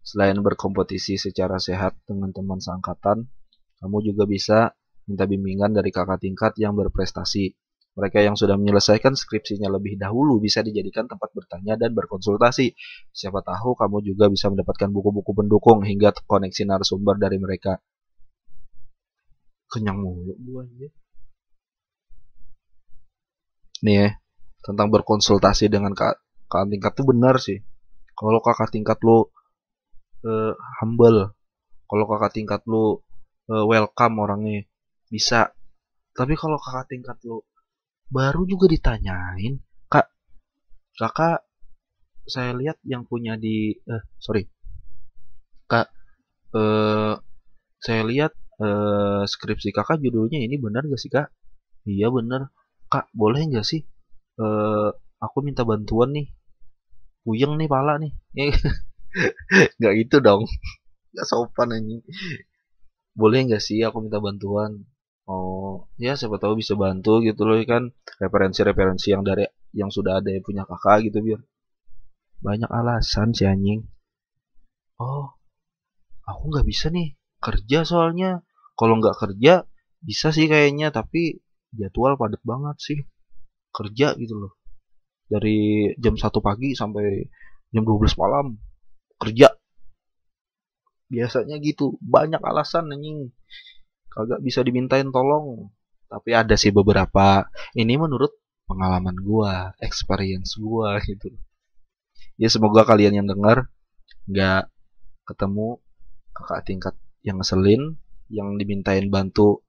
selain 0.00 0.40
berkompetisi 0.40 1.20
secara 1.20 1.60
sehat 1.60 2.00
dengan 2.08 2.32
teman 2.32 2.58
seangkatan 2.58 3.28
kamu 3.78 3.98
juga 4.02 4.24
bisa 4.26 4.58
minta 5.06 5.24
bimbingan 5.28 5.70
dari 5.76 5.92
kakak 5.92 6.24
tingkat 6.24 6.56
yang 6.58 6.74
berprestasi 6.74 7.52
mereka 7.98 8.22
yang 8.22 8.38
sudah 8.38 8.54
menyelesaikan 8.54 9.18
skripsinya 9.18 9.66
lebih 9.66 9.98
dahulu 9.98 10.38
bisa 10.38 10.62
dijadikan 10.62 11.10
tempat 11.10 11.34
bertanya 11.34 11.74
dan 11.74 11.90
berkonsultasi. 11.90 12.72
Siapa 13.10 13.42
tahu 13.42 13.74
kamu 13.74 13.98
juga 14.06 14.30
bisa 14.30 14.46
mendapatkan 14.46 14.88
buku-buku 14.94 15.34
pendukung 15.34 15.82
hingga 15.82 16.14
koneksi 16.24 16.70
narasumber 16.70 17.18
dari 17.18 17.42
mereka. 17.42 17.82
Kenyang 19.66 19.98
mulu 19.98 20.38
gua 20.38 20.62
aja. 20.64 20.88
Nih 23.84 23.94
ya, 23.96 24.08
tentang 24.60 24.92
berkonsultasi 24.92 25.72
dengan 25.72 25.96
kak, 25.96 26.20
kakak 26.50 26.68
tingkat 26.72 26.92
tuh 26.98 27.06
benar 27.08 27.36
sih. 27.40 27.58
Kalau 28.12 28.40
kakak 28.44 28.70
tingkat 28.74 29.00
lu 29.00 29.24
uh, 30.24 30.52
humble, 30.84 31.32
kalau 31.88 32.04
kakak 32.04 32.32
tingkat 32.36 32.60
lu 32.68 33.00
uh, 33.48 33.64
welcome 33.64 34.20
orangnya 34.20 34.68
bisa. 35.08 35.52
Tapi 36.12 36.36
kalau 36.36 36.60
kakak 36.60 36.92
tingkat 36.92 37.16
lu 37.24 37.40
baru 38.10 38.42
juga 38.42 38.66
ditanyain 38.66 39.62
kak 39.86 40.10
kakak 40.98 41.46
saya 42.26 42.50
lihat 42.58 42.82
yang 42.82 43.06
punya 43.06 43.38
di 43.38 43.70
eh 43.70 44.02
sorry 44.18 44.50
kak 45.70 45.86
eh 46.58 47.14
saya 47.80 48.02
lihat 48.04 48.34
eh, 48.60 49.22
skripsi 49.24 49.70
kakak 49.72 50.02
judulnya 50.02 50.42
ini 50.42 50.58
benar 50.60 50.84
gak 50.84 51.00
sih 51.00 51.08
kak 51.08 51.30
iya 51.86 52.10
benar 52.10 52.50
kak 52.92 53.06
boleh 53.20 53.40
nggak 53.50 53.66
sih? 53.70 53.80
Eh, 54.42 54.88
aku 55.24 55.38
minta 55.46 55.62
bantuan 55.70 56.10
nih. 56.16 56.26
Puyeng 57.24 57.54
nih 57.60 57.68
pala 57.74 57.94
nih. 58.02 58.12
Nggak 59.78 59.94
gitu 60.00 60.16
dong. 60.26 60.42
Nggak 61.12 61.26
sopan 61.30 61.70
ini 61.78 61.96
boleh 63.20 63.40
nggak 63.46 63.62
sih 63.62 63.78
aku 63.86 63.98
minta 64.04 64.18
bantuan? 64.22 64.72
Oh, 65.30 65.86
ya 66.04 66.18
siapa 66.18 66.36
tahu 66.42 66.58
bisa 66.58 66.74
bantu 66.74 67.22
gitu 67.22 67.42
loh 67.46 67.58
kan. 67.72 67.82
Referensi-referensi 68.22 69.14
yang 69.14 69.22
dari 69.28 69.46
yang 69.76 69.90
sudah 69.96 70.18
ada 70.18 70.28
yang 70.34 70.42
punya 70.42 70.62
kakak 70.66 71.06
gitu 71.06 71.18
biar 71.22 71.40
banyak 72.40 72.70
alasan 72.72 73.30
si 73.36 73.44
anjing. 73.46 73.86
Oh, 74.98 75.26
aku 76.26 76.42
nggak 76.50 76.66
bisa 76.66 76.86
nih 76.90 77.14
kerja 77.38 77.78
soalnya. 77.86 78.42
Kalau 78.78 78.94
nggak 78.98 79.16
kerja 79.22 79.68
bisa 80.00 80.32
sih 80.32 80.48
kayaknya 80.48 80.88
tapi 80.90 81.44
jadwal 81.74 82.14
padat 82.18 82.42
banget 82.42 82.76
sih. 82.80 82.98
Kerja 83.70 84.18
gitu 84.18 84.34
loh. 84.36 84.52
Dari 85.30 85.90
jam 85.98 86.18
1 86.18 86.26
pagi 86.42 86.74
sampai 86.74 87.22
jam 87.70 87.86
12 87.86 88.18
malam 88.18 88.58
kerja. 89.20 89.54
Biasanya 91.10 91.58
gitu, 91.62 91.98
banyak 92.02 92.42
alasan 92.42 92.90
anjing. 92.90 93.30
Kagak 94.10 94.42
bisa 94.42 94.62
dimintain 94.66 95.10
tolong. 95.10 95.70
Tapi 96.10 96.34
ada 96.34 96.58
sih 96.58 96.74
beberapa. 96.74 97.46
Ini 97.78 97.94
menurut 97.94 98.34
pengalaman 98.66 99.18
gua 99.18 99.74
experience 99.82 100.58
gua 100.58 100.98
gitu. 101.06 101.30
Ya 102.38 102.48
semoga 102.50 102.86
kalian 102.86 103.22
yang 103.22 103.26
dengar 103.26 103.70
nggak 104.30 104.70
ketemu 105.26 105.82
kakak 106.34 106.62
tingkat 106.66 106.94
yang 107.26 107.42
ngeselin 107.42 107.98
yang 108.30 108.54
dimintain 108.56 109.10
bantu 109.10 109.66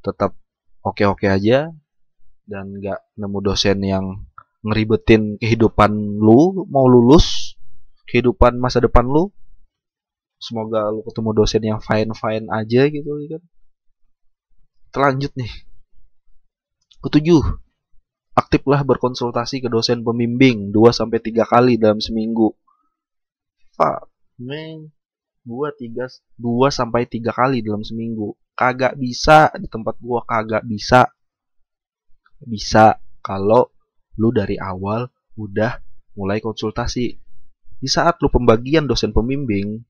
tetap 0.00 0.38
oke-oke 0.84 1.26
aja 1.26 1.72
dan 2.44 2.64
nggak 2.76 3.00
nemu 3.16 3.38
dosen 3.40 3.80
yang 3.80 4.28
ngeribetin 4.64 5.40
kehidupan 5.40 5.90
lu 6.20 6.68
mau 6.68 6.84
lulus 6.84 7.56
kehidupan 8.08 8.60
masa 8.60 8.84
depan 8.84 9.08
lu 9.08 9.32
semoga 10.36 10.92
lu 10.92 11.00
ketemu 11.08 11.30
dosen 11.32 11.62
yang 11.64 11.80
fine 11.80 12.12
fine 12.12 12.46
aja 12.52 12.86
gitu 12.92 13.10
kan 13.32 13.42
Terlanjut 14.94 15.34
nih. 15.34 15.50
Ketujuh, 17.02 17.42
aktiflah 18.38 18.86
berkonsultasi 18.86 19.58
ke 19.58 19.66
dosen 19.66 20.06
pembimbing 20.06 20.70
2-3 20.70 21.42
kali 21.42 21.74
dalam 21.74 21.98
seminggu. 21.98 22.54
Pak, 23.74 24.06
neng, 24.38 24.94
gua 25.42 25.74
3 25.74 26.06
2 26.38 26.70
sampai 26.70 27.10
3 27.10 27.26
kali 27.34 27.66
dalam 27.66 27.82
seminggu. 27.82 28.38
Kagak 28.54 28.94
bisa 28.94 29.50
di 29.58 29.66
tempat 29.66 29.98
gua 29.98 30.22
kagak 30.22 30.62
bisa. 30.62 31.10
Bisa 32.38 32.94
kalau 33.18 33.74
lu 34.14 34.30
dari 34.30 34.54
awal 34.54 35.10
udah 35.34 35.82
mulai 36.14 36.38
konsultasi. 36.38 37.18
Di 37.82 37.88
saat 37.90 38.22
lu 38.22 38.30
pembagian 38.30 38.86
dosen 38.86 39.10
pembimbing, 39.10 39.82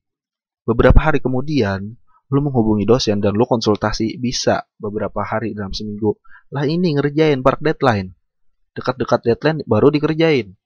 beberapa 0.65 0.97
hari 0.97 1.21
kemudian 1.21 1.93
lu 2.33 2.39
menghubungi 2.41 2.89
dosen 2.89 3.21
dan 3.21 3.37
lu 3.37 3.45
konsultasi 3.45 4.17
bisa 4.17 4.65
beberapa 4.81 5.21
hari 5.21 5.53
dalam 5.53 5.71
seminggu. 5.71 6.17
Lah 6.49 6.65
ini 6.65 6.97
ngerjain 6.97 7.45
part 7.45 7.61
deadline. 7.61 8.17
Dekat-dekat 8.73 9.21
deadline 9.21 9.59
baru 9.69 9.93
dikerjain. 9.93 10.57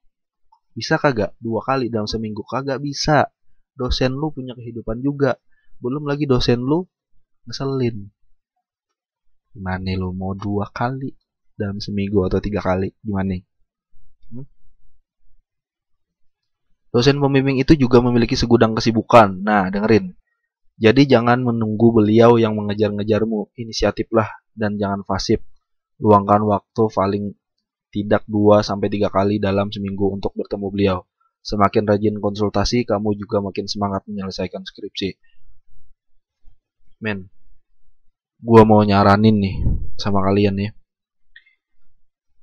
Bisa 0.71 0.95
kagak? 0.95 1.35
Dua 1.35 1.59
kali 1.59 1.91
dalam 1.91 2.07
seminggu 2.07 2.47
kagak 2.47 2.79
bisa. 2.79 3.27
Dosen 3.75 4.15
lu 4.15 4.31
punya 4.31 4.55
kehidupan 4.55 5.03
juga. 5.03 5.35
Belum 5.83 6.07
lagi 6.07 6.23
dosen 6.23 6.63
lu 6.63 6.87
ngeselin 7.49 8.13
gimana 9.57 9.89
lu 9.97 10.13
mau 10.13 10.37
dua 10.37 10.69
kali 10.69 11.17
dalam 11.57 11.81
seminggu 11.81 12.21
atau 12.29 12.37
tiga 12.37 12.61
kali 12.61 12.93
gimana 13.01 13.41
hmm? 14.29 14.45
dosen 16.93 17.17
pembimbing 17.17 17.57
itu 17.57 17.73
juga 17.73 17.99
memiliki 18.05 18.37
segudang 18.37 18.77
kesibukan 18.77 19.41
nah 19.41 19.73
dengerin 19.73 20.13
jadi 20.79 21.03
jangan 21.03 21.43
menunggu 21.43 21.91
beliau 21.91 22.39
yang 22.39 22.55
mengejar-ngejarmu, 22.55 23.51
inisiatiflah 23.59 24.31
dan 24.55 24.79
jangan 24.79 25.03
fasib. 25.03 25.43
Luangkan 25.99 26.47
waktu 26.47 26.83
paling 26.95 27.35
tidak 27.91 28.23
2 28.31 28.63
sampai 28.63 28.87
3 28.87 29.11
kali 29.11 29.35
dalam 29.43 29.67
seminggu 29.75 30.07
untuk 30.07 30.31
bertemu 30.39 30.67
beliau. 30.71 30.97
Semakin 31.43 31.83
rajin 31.83 32.15
konsultasi, 32.23 32.87
kamu 32.87 33.11
juga 33.19 33.43
makin 33.43 33.67
semangat 33.67 34.07
menyelesaikan 34.07 34.63
skripsi. 34.63 35.19
Men, 37.03 37.27
gua 38.39 38.63
mau 38.63 38.81
nyaranin 38.83 39.37
nih 39.39 39.55
sama 39.99 40.23
kalian 40.23 40.55
ya. 40.59 40.71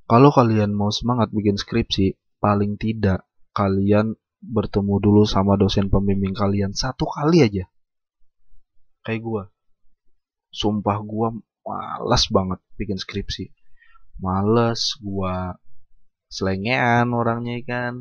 Kalau 0.07 0.31
kalian 0.31 0.71
mau 0.71 0.87
semangat 0.87 1.35
bikin 1.35 1.59
skripsi, 1.59 2.15
paling 2.39 2.79
tidak 2.79 3.27
kalian 3.51 4.15
bertemu 4.39 5.01
dulu 5.01 5.21
sama 5.25 5.57
dosen 5.57 5.89
pembimbing 5.91 6.31
kalian 6.31 6.71
satu 6.71 7.03
kali 7.09 7.43
aja. 7.43 7.65
Kayak 9.03 9.21
gue 9.25 9.43
sumpah 10.53 10.97
gue 11.03 11.27
malas 11.67 12.23
banget 12.31 12.59
bikin 12.79 12.95
skripsi. 12.95 13.51
Males 14.23 14.95
gue 15.03 15.35
selengean 16.31 17.11
orangnya 17.11 17.59
kan 17.67 17.93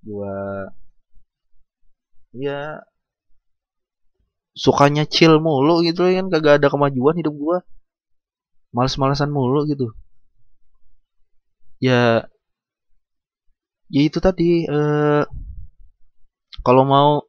gue 0.00 0.36
ya 2.36 2.80
sukanya 4.64 5.04
chill 5.08 5.40
mulu 5.40 5.80
gitu 5.88 6.04
kan. 6.04 6.26
Kagak 6.28 6.54
ada 6.60 6.68
kemajuan 6.68 7.16
hidup 7.16 7.34
gue 7.44 7.58
males-malesan 8.76 9.32
mulu 9.32 9.64
gitu. 9.72 9.96
Ya 11.80 12.28
ya 13.90 14.00
itu 14.04 14.18
tadi 14.20 14.68
eh, 14.68 15.24
kalau 16.60 16.84
mau 16.84 17.24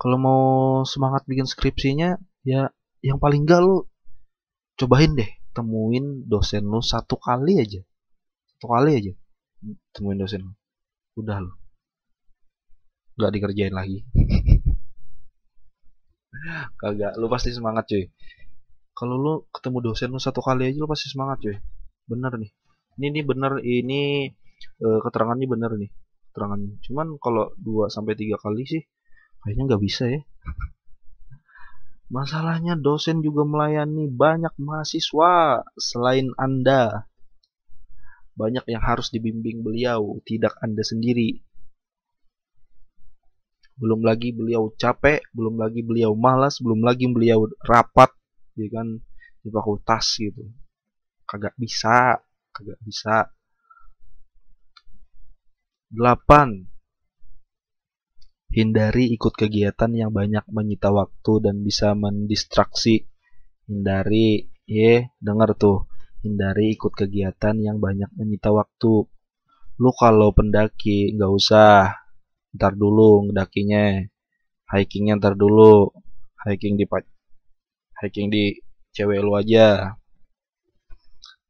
kalau 0.00 0.16
mau 0.16 0.42
semangat 0.86 1.26
bikin 1.28 1.44
skripsinya 1.44 2.16
ya 2.46 2.72
yang 3.04 3.18
paling 3.20 3.44
gak 3.44 3.60
lu 3.66 3.90
cobain 4.78 5.12
deh. 5.18 5.30
Temuin 5.50 6.22
dosen 6.30 6.62
lu 6.70 6.78
satu 6.78 7.18
kali 7.18 7.58
aja. 7.58 7.82
Satu 8.54 8.66
kali 8.70 8.90
aja. 8.94 9.12
Temuin 9.90 10.22
dosen 10.22 10.46
lu. 10.46 10.54
Udah 11.18 11.42
lu. 11.42 11.52
Nggak 13.18 13.32
dikerjain 13.36 13.74
lagi 13.76 14.00
kagak 16.80 17.12
lu 17.18 17.26
pasti 17.26 17.50
semangat 17.50 17.90
cuy. 17.90 18.04
Kalau 18.94 19.16
lu 19.16 19.34
ketemu 19.54 19.78
dosen 19.90 20.08
lu 20.14 20.20
satu 20.20 20.40
kali 20.44 20.70
aja 20.70 20.78
lu 20.78 20.88
pasti 20.90 21.10
semangat 21.10 21.42
cuy. 21.42 21.56
Bener 22.06 22.32
nih. 22.38 22.50
Ini 23.00 23.06
nih 23.14 23.24
bener 23.24 23.52
ini 23.64 24.28
uh, 24.84 24.98
keterangannya 25.04 25.46
bener 25.46 25.70
nih 25.78 25.90
keterangannya. 26.30 26.78
Cuman 26.84 27.18
kalau 27.18 27.54
dua 27.58 27.90
sampai 27.90 28.14
tiga 28.14 28.38
kali 28.38 28.62
sih 28.66 28.82
kayaknya 29.42 29.62
nggak 29.74 29.82
bisa 29.82 30.04
ya. 30.10 30.20
Masalahnya 32.10 32.74
dosen 32.74 33.22
juga 33.22 33.46
melayani 33.46 34.10
banyak 34.10 34.54
mahasiswa 34.58 35.62
selain 35.78 36.34
anda. 36.34 37.06
Banyak 38.34 38.66
yang 38.66 38.82
harus 38.82 39.14
dibimbing 39.14 39.62
beliau 39.62 40.18
tidak 40.26 40.58
anda 40.58 40.82
sendiri 40.82 41.38
belum 43.80 44.04
lagi 44.04 44.36
beliau 44.36 44.70
capek 44.76 45.24
belum 45.32 45.56
lagi 45.56 45.80
beliau 45.80 46.12
malas 46.12 46.60
belum 46.60 46.84
lagi 46.84 47.08
beliau 47.08 47.48
rapat 47.64 48.12
ya 48.60 48.68
kan 48.68 49.00
di 49.40 49.48
fakultas 49.48 50.20
gitu. 50.20 50.44
Kagak 51.24 51.56
bisa 51.56 52.20
kagak 52.52 52.80
bisa. 52.84 53.32
8 55.90 56.70
hindari 58.54 59.10
ikut 59.14 59.34
kegiatan 59.34 59.90
yang 59.90 60.14
banyak 60.14 60.46
menyita 60.50 60.90
waktu 60.94 61.32
dan 61.42 61.66
bisa 61.66 61.96
mendistraksi. 61.98 63.06
Hindari 63.66 64.50
ye 64.66 65.10
denger 65.18 65.50
tuh. 65.58 65.78
Hindari 66.20 66.76
ikut 66.76 66.92
kegiatan 66.94 67.56
yang 67.58 67.80
banyak 67.80 68.12
menyita 68.14 68.52
waktu. 68.52 69.08
Lu 69.80 69.90
kalau 69.96 70.30
pendaki 70.36 71.16
nggak 71.16 71.32
usah 71.32 71.96
ntar 72.56 72.72
dulu 72.82 73.28
ngedakinya. 73.28 73.84
Hikingnya 74.70 75.14
ntar 75.20 75.34
dulu. 75.34 75.90
Hiking 76.42 76.74
di 76.80 76.86
hiking 78.00 78.28
di 78.34 78.44
cewek 78.94 79.20
lu 79.24 79.32
aja. 79.40 79.94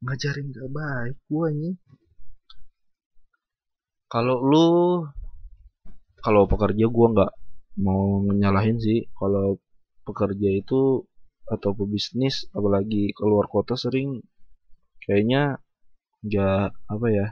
Ngajarin 0.03 0.47
gak 0.57 0.69
baik 0.73 1.17
gua 1.29 1.49
nih 1.53 1.77
kalau 4.11 4.43
lu 4.43 4.67
kalau 6.19 6.43
pekerja 6.51 6.91
gua 6.91 7.07
nggak 7.15 7.33
mau 7.87 8.27
nyalahin 8.27 8.77
sih. 8.83 9.07
Kalau 9.15 9.63
pekerja 10.03 10.51
itu 10.51 11.07
atau 11.47 11.71
pebisnis 11.79 12.51
apalagi 12.51 13.15
keluar 13.15 13.47
kota 13.47 13.75
sering 13.79 14.23
kayaknya 15.03 15.59
nggak 16.27 16.75
apa 16.91 17.07
ya 17.11 17.27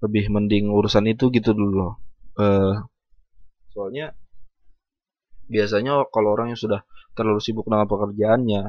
lebih 0.00 0.32
mending 0.32 0.72
urusan 0.72 1.04
itu 1.08 1.28
gitu 1.32 1.52
dulu 1.52 1.96
uh, 2.40 2.84
soalnya 3.72 4.16
biasanya 5.50 6.08
kalau 6.14 6.34
orang 6.34 6.54
yang 6.54 6.60
sudah 6.60 6.86
terlalu 7.12 7.42
sibuk 7.42 7.66
dengan 7.66 7.90
pekerjaannya 7.90 8.62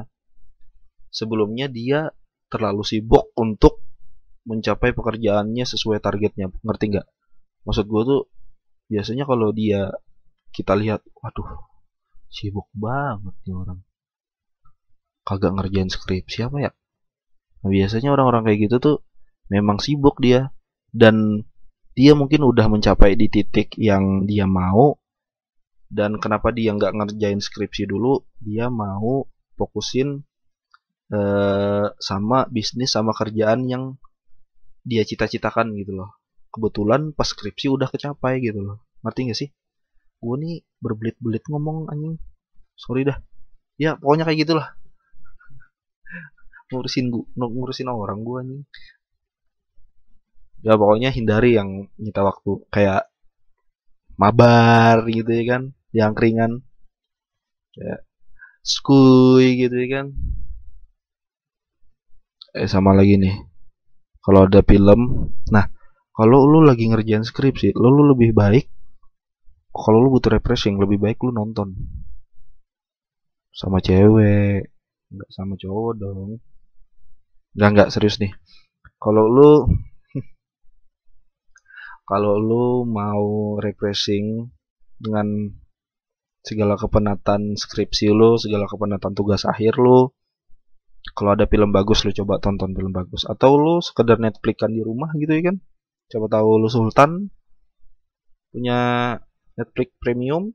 sebelumnya 1.12 1.68
dia 1.68 2.10
terlalu 2.52 2.84
sibuk 2.84 3.32
untuk 3.38 3.80
mencapai 4.42 4.90
pekerjaannya 4.92 5.62
sesuai 5.62 6.02
targetnya. 6.02 6.50
Ngerti 6.66 6.84
nggak? 6.96 7.06
Maksud 7.68 7.86
gue 7.86 8.02
tuh 8.02 8.20
biasanya 8.90 9.24
kalau 9.24 9.54
dia 9.54 9.94
kita 10.50 10.74
lihat 10.74 11.00
waduh 11.22 11.48
sibuk 12.28 12.66
banget 12.74 13.32
nih 13.46 13.54
orang. 13.54 13.78
Kagak 15.22 15.54
ngerjain 15.54 15.88
skrip 15.88 16.26
siapa 16.26 16.58
ya? 16.58 16.70
Nah, 17.62 17.70
biasanya 17.70 18.10
orang-orang 18.10 18.42
kayak 18.50 18.58
gitu 18.66 18.76
tuh 18.82 18.96
memang 19.46 19.78
sibuk 19.78 20.18
dia 20.18 20.50
dan 20.92 21.40
dia 21.96 22.12
mungkin 22.12 22.44
udah 22.44 22.68
mencapai 22.68 23.16
di 23.16 23.32
titik 23.32 23.76
yang 23.80 24.28
dia 24.28 24.44
mau. 24.44 25.00
Dan 25.92 26.16
kenapa 26.16 26.52
dia 26.56 26.72
nggak 26.72 26.92
ngerjain 26.96 27.40
skripsi 27.40 27.84
dulu? 27.84 28.24
Dia 28.40 28.72
mau 28.72 29.28
fokusin 29.60 30.24
eh, 31.12 31.86
sama 32.00 32.48
bisnis 32.48 32.96
sama 32.96 33.12
kerjaan 33.12 33.68
yang 33.68 34.00
dia 34.84 35.04
cita-citakan 35.04 35.76
gitu 35.76 35.92
loh. 35.96 36.16
Kebetulan 36.52 37.12
pas 37.12 37.28
skripsi 37.28 37.68
udah 37.72 37.88
kecapai 37.92 38.40
gitu 38.40 38.60
loh. 38.60 38.84
Ngerti 39.04 39.20
gak 39.28 39.38
sih? 39.38 39.48
Gue 40.20 40.36
nih 40.40 40.54
berbelit-belit 40.80 41.44
ngomong 41.48 41.92
anjing. 41.92 42.16
Sorry 42.76 43.04
dah. 43.04 43.20
Ya 43.76 43.96
pokoknya 44.00 44.24
kayak 44.28 44.48
gitulah. 44.48 44.66
Ngurusin 46.72 47.12
gua 47.12 47.24
ngurusin 47.36 47.88
orang 47.88 48.24
gue 48.24 48.40
nih 48.48 48.60
ya 50.62 50.78
pokoknya 50.78 51.10
hindari 51.10 51.58
yang 51.58 51.90
nyita 51.98 52.22
waktu. 52.22 52.62
Kayak 52.70 53.10
mabar 54.16 55.02
gitu 55.10 55.30
ya 55.30 55.44
kan 55.56 55.62
yang 55.92 56.12
ringan 56.14 56.62
ya 57.74 58.00
skuy 58.62 59.58
gitu 59.58 59.74
ya 59.76 59.88
kan. 60.00 60.06
Eh 62.56 62.68
sama 62.70 62.94
lagi 62.94 63.18
nih. 63.18 63.34
Kalau 64.22 64.46
ada 64.46 64.62
film 64.62 65.30
nah 65.50 65.66
kalau 66.12 66.44
lu 66.46 66.62
lagi 66.62 66.86
ngerjain 66.86 67.24
skripsi 67.24 67.74
lu, 67.74 67.88
lu 67.90 68.12
lebih 68.14 68.30
baik 68.36 68.68
kalau 69.72 70.04
lu 70.04 70.08
butuh 70.12 70.36
refreshing 70.36 70.76
lebih 70.76 71.00
baik 71.00 71.18
lu 71.24 71.32
nonton. 71.32 71.74
Sama 73.52 73.80
cewek 73.80 74.68
nggak 75.12 75.30
sama 75.32 75.56
cowok 75.56 75.92
dong. 75.96 76.30
Nggak 77.56 77.70
nggak 77.72 77.90
serius 77.92 78.20
nih. 78.20 78.32
Kalau 79.00 79.24
lu 79.28 79.50
kalau 82.02 82.38
lu 82.38 82.66
mau 82.88 83.56
refreshing 83.62 84.50
dengan 84.98 85.50
segala 86.42 86.74
kepenatan 86.74 87.54
skripsi 87.54 88.10
lo, 88.10 88.34
segala 88.38 88.66
kepenatan 88.66 89.14
tugas 89.14 89.46
akhir 89.46 89.78
lo. 89.78 90.14
Kalau 91.18 91.34
ada 91.34 91.50
film 91.50 91.74
bagus 91.74 92.06
lo 92.06 92.14
coba 92.14 92.38
tonton 92.38 92.74
film 92.78 92.94
bagus 92.94 93.26
atau 93.26 93.58
lo 93.58 93.74
sekedar 93.82 94.22
Netflixan 94.22 94.70
di 94.70 94.82
rumah 94.86 95.10
gitu 95.18 95.34
ya 95.34 95.50
kan. 95.50 95.56
Coba 96.10 96.26
tahu 96.38 96.62
lo 96.62 96.68
Sultan 96.70 97.26
punya 98.52 99.16
Netflix 99.56 99.96
premium 99.98 100.52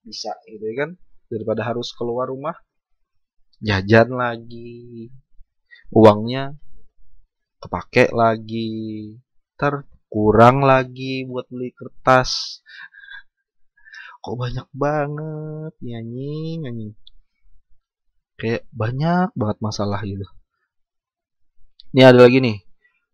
bisa 0.00 0.32
gitu 0.48 0.64
ya 0.64 0.74
kan 0.86 0.90
daripada 1.28 1.62
harus 1.68 1.92
keluar 1.92 2.32
rumah 2.32 2.56
jajan 3.60 4.16
lagi 4.16 5.12
uangnya 5.92 6.56
kepake 7.60 8.08
lagi 8.16 8.72
ter 9.60 9.84
kurang 10.10 10.66
lagi 10.66 11.24
buat 11.24 11.46
beli 11.48 11.70
kertas. 11.72 12.60
Kok 14.20 14.36
banyak 14.36 14.68
banget? 14.74 15.72
Nyanyi 15.80 16.60
nyanyi 16.60 16.88
kayak 18.40 18.64
banyak 18.72 19.28
banget 19.36 19.58
masalah 19.60 20.00
gitu. 20.00 20.24
Ini 21.92 22.08
ada 22.08 22.24
lagi 22.24 22.40
nih. 22.40 22.64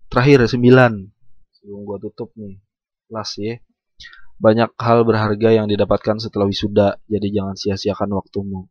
Terakhir 0.07 0.47
sembilan. 0.47 0.93
Sebelum 1.59 1.83
gua 1.83 1.99
tutup 1.99 2.31
nih. 2.39 2.63
Last 3.11 3.43
ya. 3.43 3.59
Banyak 4.39 4.79
hal 4.79 5.03
berharga 5.03 5.51
yang 5.51 5.67
didapatkan 5.67 6.23
setelah 6.23 6.47
wisuda 6.47 7.03
jadi 7.11 7.43
jangan 7.43 7.57
sia-siakan 7.59 8.15
waktumu. 8.15 8.71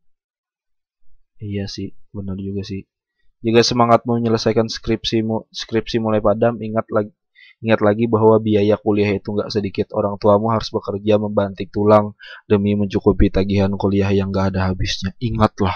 Iya 1.44 1.68
sih 1.68 1.92
benar 2.16 2.40
juga 2.40 2.64
sih. 2.64 2.88
Jika 3.44 3.66
semangat 3.66 4.08
menyelesaikan 4.08 4.72
skripsimu 4.72 5.52
skripsi 5.52 6.00
mulai 6.00 6.24
padam 6.24 6.56
ingat 6.64 6.88
lagi 6.94 7.12
Ingat 7.66 7.82
lagi 7.82 8.06
bahwa 8.06 8.38
biaya 8.38 8.78
kuliah 8.78 9.10
itu 9.18 9.34
nggak 9.34 9.50
sedikit. 9.50 9.90
Orang 9.98 10.22
tuamu 10.22 10.54
harus 10.54 10.70
bekerja 10.70 11.18
membanting 11.18 11.66
tulang 11.74 12.14
demi 12.46 12.78
mencukupi 12.78 13.34
tagihan 13.34 13.74
kuliah 13.74 14.14
yang 14.14 14.30
nggak 14.30 14.54
ada 14.54 14.70
habisnya. 14.70 15.18
Ingatlah, 15.18 15.74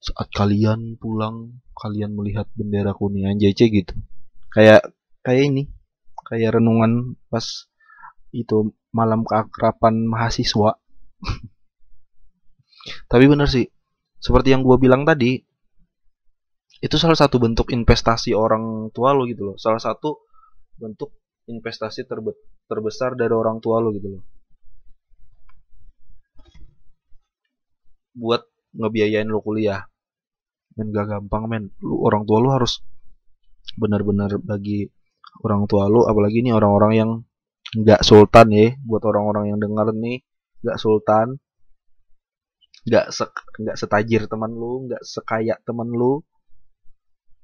saat 0.00 0.32
kalian 0.32 0.96
pulang, 0.96 1.60
kalian 1.76 2.16
melihat 2.16 2.48
bendera 2.56 2.96
kuningan 2.96 3.36
JC 3.36 3.68
gitu. 3.68 4.00
Kayak 4.48 4.96
kayak 5.20 5.42
ini, 5.52 5.62
kayak 6.24 6.56
renungan 6.56 7.20
pas 7.28 7.68
itu 8.32 8.72
malam 8.88 9.28
keakraban 9.28 10.08
mahasiswa. 10.08 10.80
Tapi 13.12 13.24
bener 13.28 13.44
sih, 13.44 13.68
seperti 14.16 14.56
yang 14.56 14.64
gue 14.64 14.80
bilang 14.80 15.04
tadi, 15.04 15.44
itu 16.78 16.94
salah 16.94 17.18
satu 17.18 17.42
bentuk 17.42 17.74
investasi 17.74 18.30
orang 18.38 18.94
tua 18.94 19.10
lo 19.10 19.26
gitu 19.26 19.52
loh. 19.52 19.56
Salah 19.58 19.82
satu 19.82 20.22
bentuk 20.78 21.10
investasi 21.50 22.06
terbe 22.06 22.38
terbesar 22.70 23.18
dari 23.18 23.34
orang 23.34 23.58
tua 23.58 23.82
lo 23.82 23.90
gitu 23.90 24.14
loh. 24.14 24.22
Buat 28.14 28.46
ngebiayain 28.78 29.26
lo 29.26 29.42
kuliah. 29.42 29.82
Men 30.78 30.94
gak 30.94 31.10
gampang 31.10 31.50
men. 31.50 31.64
Lu 31.82 31.98
orang 32.06 32.22
tua 32.22 32.38
lo 32.38 32.54
harus 32.54 32.78
benar-benar 33.74 34.38
bagi 34.38 34.86
orang 35.42 35.66
tua 35.66 35.90
lo 35.90 36.06
apalagi 36.06 36.40
nih 36.46 36.54
orang-orang 36.54 36.92
yang 36.94 37.10
nggak 37.74 38.06
sultan 38.06 38.54
ya. 38.54 38.70
Buat 38.86 39.02
orang-orang 39.02 39.50
yang 39.50 39.58
dengar 39.58 39.90
nih 39.90 40.22
nggak 40.62 40.78
sultan. 40.78 41.42
Nggak 42.86 43.10
se 43.10 43.26
nggak 43.58 43.74
setajir 43.74 44.30
teman 44.30 44.54
lu 44.54 44.86
nggak 44.86 45.02
sekaya 45.02 45.58
teman 45.66 45.90
lu 45.90 46.22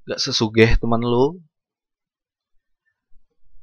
gak 0.09 0.19
sesugeh 0.21 0.77
teman 0.77 1.01
lu. 1.01 1.41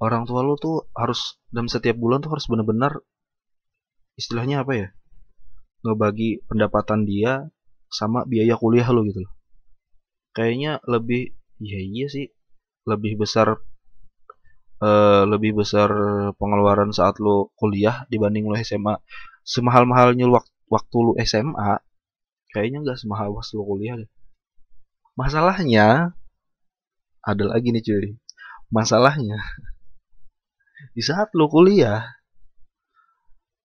Orang 0.03 0.27
tua 0.27 0.43
lu 0.43 0.59
tuh 0.59 0.91
harus 0.99 1.39
dalam 1.55 1.71
setiap 1.71 1.95
bulan 1.95 2.19
tuh 2.19 2.35
harus 2.35 2.47
benar-benar 2.51 2.99
istilahnya 4.19 4.67
apa 4.67 4.73
ya 4.77 4.89
ngebagi 5.83 6.45
pendapatan 6.47 7.09
dia 7.09 7.49
sama 7.89 8.25
biaya 8.29 8.55
kuliah 8.61 8.87
lu 8.93 9.09
gitu 9.09 9.25
kayaknya 10.37 10.81
lebih 10.89 11.37
ya 11.61 11.81
iya 11.81 12.07
sih 12.09 12.27
lebih 12.89 13.21
besar 13.21 13.63
uh, 14.83 15.23
lebih 15.29 15.59
besar 15.59 15.91
pengeluaran 16.37 16.91
saat 16.91 17.21
lu 17.23 17.53
kuliah 17.59 18.05
dibanding 18.09 18.49
lu 18.49 18.57
SMA 18.61 18.99
semahal-mahalnya 19.43 20.27
waktu, 20.31 20.53
waktu 20.71 20.97
lu 20.99 21.13
SMA 21.23 21.83
kayaknya 22.53 22.79
nggak 22.85 22.99
semahal 23.01 23.33
pas 23.33 23.49
lu 23.55 23.63
kuliah 23.65 23.95
deh. 23.97 24.11
Masalahnya 25.17 26.17
ada 27.23 27.45
lagi 27.47 27.71
nih 27.71 27.83
cuy. 27.83 28.09
Masalahnya 28.73 29.39
di 30.93 31.03
saat 31.05 31.31
lu 31.39 31.47
kuliah 31.47 32.03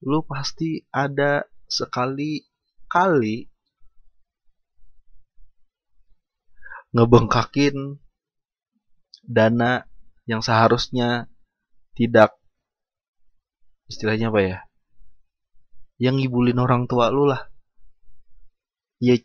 lu 0.06 0.22
pasti 0.22 0.86
ada 0.94 1.42
sekali 1.66 2.46
kali 2.86 3.50
ngebengkakin 6.94 7.98
dana 9.26 9.84
yang 10.30 10.46
seharusnya 10.46 11.26
tidak 11.98 12.38
istilahnya 13.90 14.30
apa 14.30 14.42
ya 14.46 14.58
yang 15.98 16.22
ngibulin 16.22 16.62
orang 16.62 16.86
tua 16.86 17.10
lu 17.10 17.26
lah. 17.26 17.50
Ya 19.02 19.18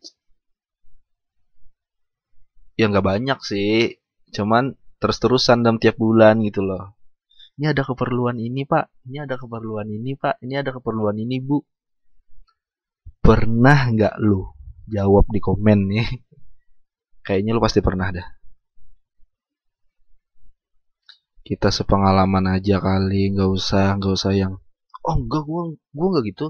ya 2.81 2.89
nggak 2.89 3.05
banyak 3.05 3.39
sih 3.45 4.02
cuman 4.33 4.73
terus-terusan 4.99 5.61
dalam 5.61 5.77
tiap 5.77 6.01
bulan 6.01 6.41
gitu 6.41 6.65
loh. 6.65 6.97
Ini 7.61 7.77
ada 7.77 7.85
keperluan 7.85 8.41
ini 8.41 8.65
pak. 8.65 8.89
Ini 9.05 9.29
ada 9.29 9.37
keperluan 9.37 9.87
ini 9.87 10.17
pak. 10.17 10.41
Ini 10.41 10.65
ada 10.65 10.73
keperluan 10.73 11.21
ini 11.21 11.37
bu. 11.39 11.61
Pernah 13.21 13.93
nggak 13.93 14.15
lu 14.25 14.49
jawab 14.89 15.29
di 15.29 15.39
komen 15.39 15.79
nih? 15.93 16.09
Kayaknya 17.27 17.53
lu 17.55 17.61
pasti 17.61 17.85
pernah 17.85 18.09
dah. 18.09 18.27
Kita 21.43 21.69
sepengalaman 21.75 22.49
aja 22.57 22.79
kali 22.81 23.35
nggak 23.37 23.51
usah 23.51 23.99
nggak 23.99 24.15
usah 24.15 24.33
yang 24.33 24.63
oh 25.03 25.17
enggak 25.19 25.43
gua 25.45 25.75
gua 25.93 26.07
nggak 26.17 26.25
gitu. 26.33 26.47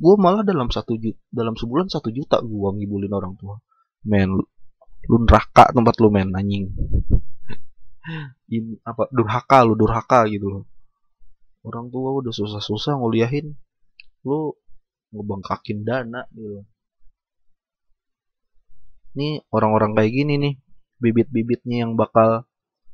Gua 0.00 0.14
malah 0.18 0.44
dalam 0.44 0.68
satu 0.68 0.98
juta, 0.98 1.20
dalam 1.30 1.54
sebulan 1.54 1.88
satu 1.88 2.12
juta 2.12 2.42
gua 2.44 2.74
ngibulin 2.76 3.12
orang 3.14 3.34
tua. 3.38 3.56
Men 4.04 4.36
lu 5.08 5.16
neraka 5.24 5.70
tempat 5.72 5.94
lu 6.02 6.08
men 6.12 6.34
anjing. 6.36 6.68
In, 8.50 8.76
apa 8.82 9.06
durhaka 9.14 9.62
lu 9.62 9.78
durhaka 9.78 10.26
gitu 10.28 10.46
loh. 10.50 10.64
Orang 11.62 11.92
tua 11.92 12.16
udah 12.18 12.32
susah-susah 12.32 12.98
nguliahin. 12.98 13.54
Lu 14.26 14.52
ngebengkakin 15.14 15.86
dana 15.86 16.26
gitu. 16.34 16.66
Ini 19.10 19.42
orang-orang 19.50 19.98
kayak 19.98 20.12
gini 20.14 20.34
nih 20.38 20.54
bibit-bibitnya 21.02 21.82
yang 21.88 21.98
bakal 21.98 22.46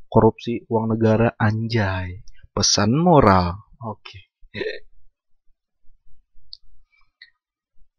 korupsi 0.08 0.64
uang 0.70 0.96
negara 0.96 1.34
anjay. 1.36 2.24
Pesan 2.54 2.96
moral. 2.96 3.68
Oke. 3.84 4.32
Okay. 4.54 4.86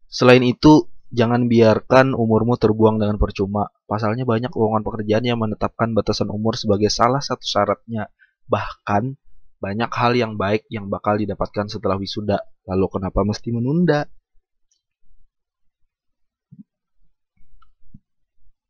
selain 0.08 0.42
itu 0.42 0.88
jangan 1.08 1.48
biarkan 1.48 2.12
umurmu 2.12 2.60
terbuang 2.60 3.00
dengan 3.00 3.16
percuma 3.16 3.72
pasalnya 3.88 4.28
banyak 4.28 4.52
lowongan 4.52 4.84
pekerjaan 4.84 5.24
yang 5.24 5.38
menetapkan 5.40 5.96
batasan 5.96 6.28
umur 6.28 6.54
sebagai 6.54 6.92
salah 6.92 7.24
satu 7.24 7.44
syaratnya 7.44 8.12
bahkan 8.48 9.16
banyak 9.58 9.90
hal 9.90 10.12
yang 10.14 10.38
baik 10.38 10.68
yang 10.70 10.86
bakal 10.92 11.16
didapatkan 11.18 11.66
setelah 11.66 11.98
wisuda 11.98 12.44
lalu 12.68 12.86
kenapa 12.92 13.24
mesti 13.24 13.48
menunda 13.50 14.06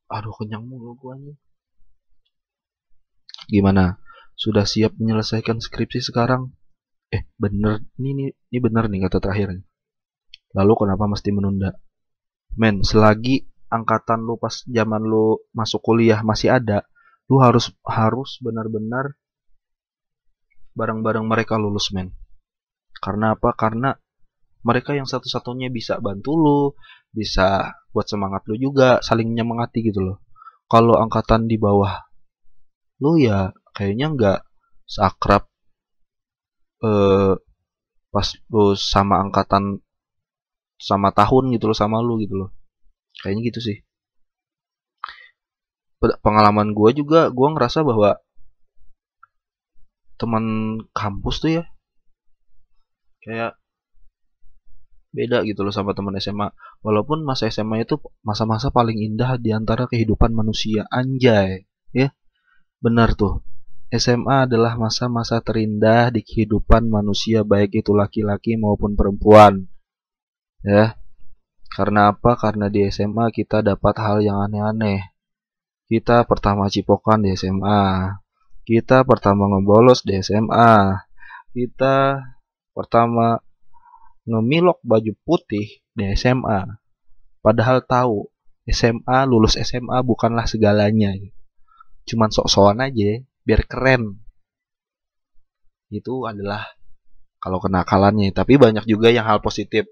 aduh 0.09 0.32
kenyang 0.39 0.64
mulu 0.64 0.97
gua 0.97 1.20
nih 1.20 1.36
Gimana? 3.49 3.97
Sudah 4.36 4.68
siap 4.68 4.93
menyelesaikan 5.01 5.64
skripsi 5.64 6.05
sekarang? 6.05 6.53
Eh, 7.09 7.24
bener. 7.41 7.80
Ini, 7.97 8.09
ini, 8.12 8.24
ini 8.28 8.59
bener 8.61 8.84
nih 8.93 9.09
kata 9.09 9.24
terakhir. 9.24 9.64
Lalu 10.53 10.72
kenapa 10.76 11.09
mesti 11.09 11.32
menunda? 11.32 11.72
Men, 12.59 12.82
selagi 12.82 13.46
angkatan 13.70 14.26
lu 14.26 14.34
pas 14.36 14.66
zaman 14.66 15.06
lu 15.06 15.38
masuk 15.54 15.78
kuliah 15.78 16.26
masih 16.26 16.59
ada, 16.59 16.82
lu 17.30 17.38
harus 17.38 17.70
harus 17.86 18.42
benar-benar 18.42 19.14
bareng-bareng 20.74 21.22
mereka 21.22 21.54
lulus, 21.54 21.94
men. 21.94 22.14
Karena 22.98 23.38
apa? 23.38 23.54
Karena 23.54 23.94
mereka 24.66 24.94
yang 24.94 25.06
satu-satunya 25.06 25.70
bisa 25.70 26.02
bantu 26.02 26.34
lu, 26.34 26.61
bisa 27.14 27.78
buat 27.94 28.11
semangat 28.11 28.42
lu 28.50 28.59
juga, 28.59 28.98
saling 29.06 29.30
menyemangati 29.30 29.86
gitu 29.86 30.02
loh. 30.02 30.18
Kalau 30.66 30.98
angkatan 30.98 31.46
di 31.46 31.56
bawah 31.56 32.09
lu 32.98 33.14
ya 33.14 33.54
kayaknya 33.72 34.06
nggak 34.11 34.40
seakrab 34.90 35.46
eh, 36.82 37.34
pas 38.11 38.28
lu 38.50 38.74
sama 38.74 39.22
angkatan 39.22 39.78
sama 40.79 41.11
tahun 41.11 41.53
gitu 41.55 41.68
loh 41.70 41.76
sama 41.76 41.99
lu 42.01 42.22
gitu 42.22 42.35
loh. 42.39 42.51
Kayaknya 43.20 43.43
gitu 43.51 43.61
sih. 43.61 43.76
Pengalaman 45.99 46.72
gue 46.79 46.91
juga 46.95 47.29
gue 47.35 47.49
ngerasa 47.51 47.83
bahwa 47.83 48.22
teman 50.18 50.45
kampus 50.91 51.37
tuh 51.39 51.51
ya 51.62 51.64
kayak 53.22 53.55
beda 55.14 55.47
gitu 55.47 55.62
loh 55.62 55.74
sama 55.74 55.95
teman 55.95 56.14
SMA 56.18 56.51
walaupun 56.83 57.22
masa 57.22 57.51
SMA 57.51 57.87
itu 57.87 57.99
masa-masa 58.22 58.70
paling 58.70 58.99
indah 58.99 59.39
di 59.39 59.51
antara 59.55 59.91
kehidupan 59.91 60.31
manusia 60.35 60.87
anjay 60.91 61.66
ya. 61.91 62.14
Benar 62.79 63.18
tuh, 63.18 63.43
SMA 63.91 64.47
adalah 64.47 64.79
masa-masa 64.79 65.43
terindah 65.43 66.14
di 66.14 66.22
kehidupan 66.22 66.87
manusia 66.87 67.43
baik 67.43 67.83
itu 67.83 67.91
laki-laki 67.91 68.55
maupun 68.55 68.95
perempuan. 68.95 69.66
Ya. 70.64 70.98
Karena 71.68 72.11
apa? 72.11 72.34
Karena 72.34 72.66
di 72.72 72.86
SMA 72.90 73.30
kita 73.30 73.62
dapat 73.62 73.94
hal 74.02 74.18
yang 74.24 74.38
aneh-aneh. 74.42 75.14
Kita 75.86 76.26
pertama 76.26 76.66
cipokan 76.68 77.22
di 77.24 77.32
SMA. 77.38 78.14
Kita 78.66 79.06
pertama 79.06 79.48
ngebolos 79.48 80.04
di 80.04 80.18
SMA. 80.20 80.98
Kita 81.54 82.18
pertama 82.76 83.40
ngemilok 84.28 84.82
baju 84.84 85.12
putih 85.24 85.80
di 85.96 86.04
SMA. 86.18 86.66
Padahal 87.40 87.80
tahu 87.86 88.28
SMA 88.68 89.24
lulus 89.24 89.56
SMA 89.56 90.04
bukanlah 90.04 90.44
segalanya 90.44 91.16
cuman 92.09 92.28
sok-sokan 92.28 92.84
aja 92.84 93.24
biar 93.44 93.64
keren 93.64 94.20
itu 95.88 96.28
adalah 96.28 96.68
kalau 97.40 97.64
kenakalannya 97.64 98.28
tapi 98.36 98.61
banyak 98.61 98.84
juga 98.84 99.09
yang 99.09 99.24
hal 99.24 99.40
positif 99.40 99.88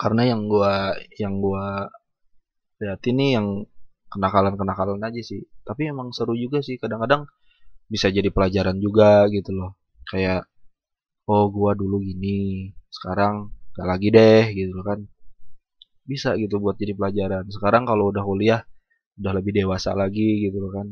karena 0.00 0.22
yang 0.30 0.42
gua 0.52 0.96
yang 1.16 1.34
gua 1.44 1.88
lihat 2.80 3.00
ini 3.08 3.26
yang 3.36 3.46
kenakalan-kenakalan 4.12 5.00
aja 5.08 5.22
sih. 5.24 5.42
Tapi 5.66 5.92
emang 5.92 6.12
seru 6.16 6.34
juga 6.36 6.60
sih. 6.60 6.76
Kadang-kadang 6.82 7.26
bisa 7.92 8.08
jadi 8.12 8.28
pelajaran 8.32 8.76
juga 8.80 9.26
gitu 9.32 9.50
loh. 9.56 9.70
Kayak 10.10 10.48
oh 11.30 11.48
gua 11.50 11.72
dulu 11.74 12.00
gini 12.04 12.70
sekarang 12.92 13.52
gak 13.76 13.88
lagi 13.92 14.08
deh 14.14 14.44
gitu 14.54 14.78
kan. 14.88 15.00
Bisa 16.06 16.38
gitu 16.38 16.62
buat 16.62 16.76
jadi 16.78 16.94
pelajaran. 16.98 17.44
Sekarang 17.50 17.82
kalau 17.88 18.12
udah 18.14 18.24
kuliah 18.24 18.60
udah 19.20 19.32
lebih 19.38 19.52
dewasa 19.58 19.90
lagi 19.96 20.46
gitu 20.48 20.58
loh 20.62 20.72
kan. 20.76 20.88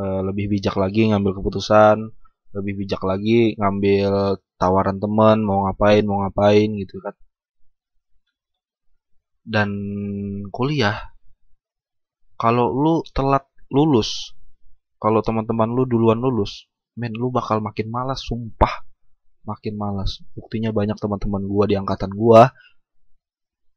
E, 0.00 0.04
lebih 0.28 0.46
bijak 0.54 0.76
lagi 0.78 1.10
ngambil 1.10 1.32
keputusan 1.42 1.98
lebih 2.56 2.82
bijak 2.82 3.02
lagi 3.06 3.54
ngambil 3.60 4.42
tawaran 4.58 4.98
teman 4.98 5.38
mau 5.46 5.66
ngapain 5.66 6.02
mau 6.02 6.18
ngapain 6.26 6.68
gitu 6.82 6.98
kan 7.04 7.14
dan 9.50 9.70
kuliah 10.54 11.10
kalau 12.38 12.70
lu 12.70 13.02
telat 13.10 13.50
lulus 13.74 14.38
kalau 15.02 15.18
teman-teman 15.26 15.74
lu 15.74 15.82
duluan 15.90 16.22
lulus 16.22 16.70
men 16.94 17.10
lu 17.10 17.34
bakal 17.34 17.58
makin 17.58 17.90
malas 17.90 18.22
sumpah 18.22 18.86
makin 19.42 19.74
malas 19.74 20.22
buktinya 20.38 20.70
banyak 20.70 20.94
teman-teman 20.94 21.42
gua 21.50 21.64
di 21.66 21.74
angkatan 21.74 22.14
gua 22.14 22.54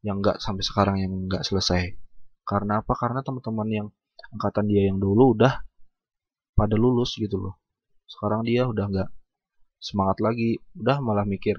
yang 0.06 0.22
nggak 0.22 0.38
sampai 0.38 0.62
sekarang 0.62 0.96
yang 1.02 1.12
nggak 1.26 1.42
selesai 1.42 2.04
karena 2.44 2.84
apa? 2.84 2.92
Karena 2.92 3.24
teman-teman 3.24 3.68
yang 3.72 3.88
angkatan 4.36 4.68
dia 4.68 4.92
yang 4.92 5.00
dulu 5.00 5.32
udah 5.32 5.64
pada 6.52 6.76
lulus 6.76 7.16
gitu 7.16 7.40
loh. 7.40 7.56
Sekarang 8.04 8.44
dia 8.44 8.68
udah 8.68 8.84
nggak 8.92 9.10
semangat 9.80 10.20
lagi, 10.20 10.60
udah 10.76 11.00
malah 11.00 11.24
mikir 11.24 11.56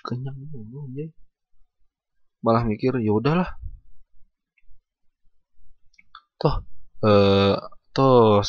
kenyang 0.00 0.48
dulu 0.48 0.88
aja. 0.88 1.06
Malah 2.44 2.62
mikir 2.66 2.96
ya 3.02 3.12
udahlah. 3.14 3.50
Toh 6.38 6.54
eh 7.02 7.56
toh 7.94 8.42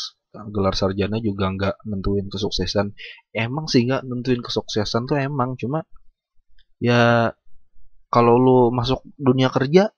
gelar 0.54 0.76
sarjana 0.78 1.18
juga 1.18 1.50
nggak 1.50 1.76
nentuin 1.90 2.28
kesuksesan. 2.30 2.94
Emang 3.34 3.66
sih 3.66 3.86
nggak 3.86 4.06
nentuin 4.06 4.42
kesuksesan 4.46 5.10
tuh 5.10 5.18
emang 5.18 5.58
cuma 5.58 5.86
ya 6.80 7.34
kalau 8.14 8.36
lu 8.38 8.60
masuk 8.74 9.02
dunia 9.18 9.50
kerja 9.54 9.94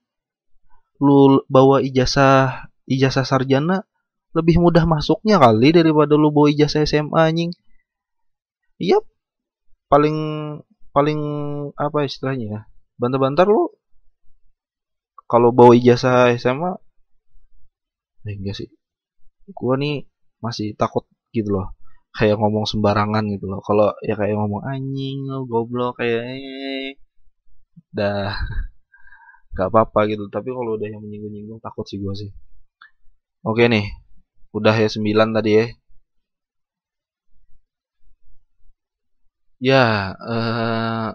lu 1.02 1.42
bawa 1.50 1.82
ijazah 1.82 2.70
ijazah 2.86 3.26
sarjana 3.26 3.84
lebih 4.32 4.64
mudah 4.64 4.88
masuknya 4.88 5.36
kali 5.42 5.76
daripada 5.76 6.16
lu 6.16 6.32
bawa 6.32 6.48
ijazah 6.52 6.88
SMA 6.88 7.20
anjing. 7.20 7.52
Iya. 8.80 9.04
Paling 9.92 10.18
paling 10.96 11.20
apa 11.76 12.08
istilahnya 12.08 12.46
ya? 12.48 12.60
Bantar-bantar 12.96 13.48
lu 13.48 13.72
kalau 15.32 15.50
bawa 15.58 15.72
ijazah 15.80 16.18
SMA 16.42 16.72
eh, 18.28 18.36
enggak 18.38 18.56
sih. 18.60 18.70
Gua 19.60 19.76
nih 19.84 19.96
masih 20.46 20.68
takut 20.82 21.06
gitu 21.38 21.50
loh. 21.56 21.68
Kayak 22.18 22.38
ngomong 22.42 22.66
sembarangan 22.72 23.24
gitu 23.34 23.46
loh. 23.52 23.62
Kalau 23.68 23.88
ya 24.08 24.14
kayak 24.20 24.36
ngomong 24.40 24.64
anjing 24.74 25.18
lo 25.32 25.40
goblok 25.52 25.94
kayak 26.00 26.22
eh, 26.30 26.88
dah. 27.98 28.32
Gak 29.58 29.68
apa-apa 29.72 30.00
gitu. 30.12 30.24
Tapi 30.36 30.50
kalau 30.56 30.72
udah 30.78 30.88
yang 30.92 31.02
menyinggung-nyinggung 31.04 31.62
takut 31.66 31.86
sih 31.90 31.98
gue 32.04 32.14
sih. 32.22 32.32
Oke 33.50 33.64
nih. 33.74 33.86
Udah 34.58 34.76
ya 34.84 34.90
9 34.96 35.30
tadi 35.38 35.52
ya. 35.60 35.66
Ya 39.70 39.84
eh, 40.34 41.08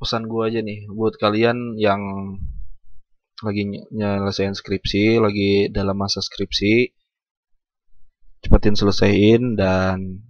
pesan 0.00 0.22
gue 0.30 0.42
aja 0.48 0.60
nih. 0.68 0.78
Buat 0.98 1.14
kalian 1.22 1.58
yang 1.86 2.02
lagi 3.42 3.68
nyelesain 3.90 4.54
skripsi 4.54 5.18
lagi 5.18 5.68
dalam 5.68 5.98
masa 5.98 6.22
skripsi 6.22 7.02
cepetin 8.42 8.74
selesaiin 8.74 9.54
dan 9.54 10.26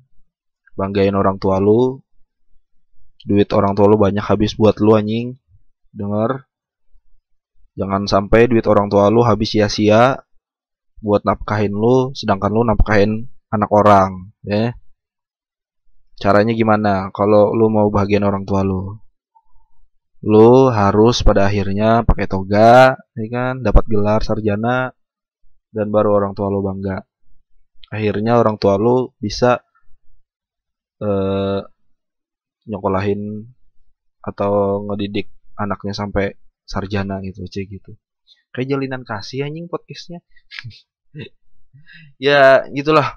banggain 0.77 1.17
orang 1.17 1.41
tua 1.41 1.59
lu. 1.59 2.05
Duit 3.23 3.49
orang 3.55 3.73
tua 3.79 3.87
lu 3.89 3.97
banyak 3.97 4.23
habis 4.23 4.59
buat 4.59 4.83
lu 4.83 4.99
anjing. 4.99 5.39
Denger? 5.95 6.45
Jangan 7.79 8.05
sampai 8.05 8.53
duit 8.53 8.65
orang 8.69 8.93
tua 8.93 9.09
lu 9.09 9.25
habis 9.25 9.57
sia-sia 9.57 10.21
buat 11.03 11.27
nafkahin 11.27 11.75
lu 11.75 12.15
sedangkan 12.15 12.53
lu 12.53 12.63
nafkahin 12.69 13.33
anak 13.49 13.71
orang 13.73 14.31
ya. 14.45 14.77
Caranya 16.21 16.55
gimana? 16.55 17.11
Kalau 17.11 17.57
lu 17.57 17.73
mau 17.73 17.89
bahagian 17.89 18.23
orang 18.23 18.45
tua 18.45 18.63
lu 18.63 19.02
lu 20.23 20.71
harus 20.71 21.27
pada 21.27 21.51
akhirnya 21.51 22.07
pakai 22.07 22.27
toga 22.31 22.95
ya 23.19 23.27
kan? 23.31 23.55
Dapat 23.67 23.85
gelar 23.91 24.21
sarjana 24.23 24.95
dan 25.75 25.87
baru 25.91 26.15
orang 26.19 26.33
tua 26.39 26.49
lu 26.53 26.63
bangga. 26.63 27.03
Akhirnya 27.93 28.39
orang 28.41 28.57
tua 28.57 28.79
lu 28.79 29.11
bisa 29.19 29.61
eh, 31.03 31.61
nyokolahin 32.71 33.51
atau 34.23 34.87
ngedidik 34.87 35.27
anaknya 35.59 35.95
sampai 35.95 36.39
sarjana 36.63 37.19
gitu 37.27 37.43
cek 37.45 37.67
gitu. 37.69 37.93
Kayak 38.55 38.69
jalinan 38.79 39.03
kasih 39.03 39.47
anjing 39.47 39.67
podcastnya. 39.67 40.23
Ya 42.21 42.69
gitulah. 42.69 43.17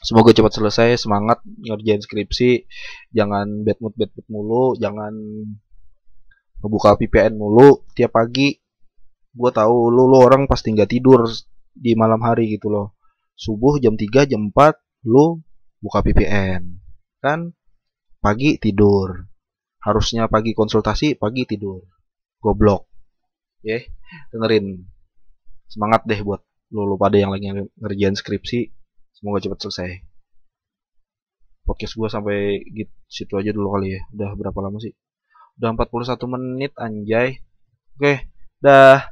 Semoga 0.00 0.32
cepat 0.32 0.56
selesai 0.56 0.96
semangat 0.96 1.44
ngerjain 1.44 2.00
skripsi. 2.00 2.64
Jangan 3.12 3.68
bad 3.68 3.76
mood 3.84 3.92
bad 4.00 4.08
mood 4.16 4.26
mulu 4.32 4.64
jangan 4.80 5.12
ngebuka 6.60 6.96
VPN 7.00 7.36
mulu 7.36 7.84
tiap 7.96 8.14
pagi. 8.14 8.56
Gue 9.30 9.50
tahu 9.50 9.88
lu 9.88 10.10
lu 10.10 10.18
orang 10.20 10.44
pasti 10.50 10.74
nggak 10.74 10.90
tidur 10.90 11.24
di 11.72 11.96
malam 11.96 12.20
hari 12.20 12.56
gitu 12.56 12.68
loh. 12.68 12.98
Subuh 13.34 13.80
jam 13.80 13.96
3 13.96 14.28
jam 14.28 14.52
4 14.52 15.08
lu 15.08 15.40
buka 15.80 16.04
VPN 16.04 16.62
kan 17.24 17.56
pagi 18.20 18.60
tidur. 18.60 19.28
Harusnya 19.80 20.28
pagi 20.28 20.52
konsultasi 20.52 21.16
pagi 21.16 21.48
tidur. 21.48 21.80
Goblok. 22.40 22.88
Ya 23.64 23.80
yeah. 23.80 23.82
dengerin. 24.32 24.84
Semangat 25.70 26.04
deh 26.04 26.20
buat 26.20 26.42
lu, 26.74 26.84
lu 26.84 26.96
pada 27.00 27.16
yang 27.16 27.32
lagi 27.32 27.48
ngerjain 27.80 28.16
skripsi. 28.16 28.68
Semoga 29.16 29.40
cepat 29.40 29.58
selesai. 29.64 29.90
Podcast 31.64 31.94
gue 31.96 32.08
sampai 32.10 32.60
gitu 32.76 32.92
situ 33.08 33.32
aja 33.40 33.54
dulu 33.54 33.72
kali 33.72 33.96
ya. 33.96 34.00
Udah 34.12 34.36
berapa 34.36 34.58
lama 34.60 34.80
sih 34.82 34.92
udah 35.58 35.70
41 35.74 36.34
menit 36.34 36.72
anjay. 36.78 37.40
Oke 37.96 38.28
dah 38.60 39.08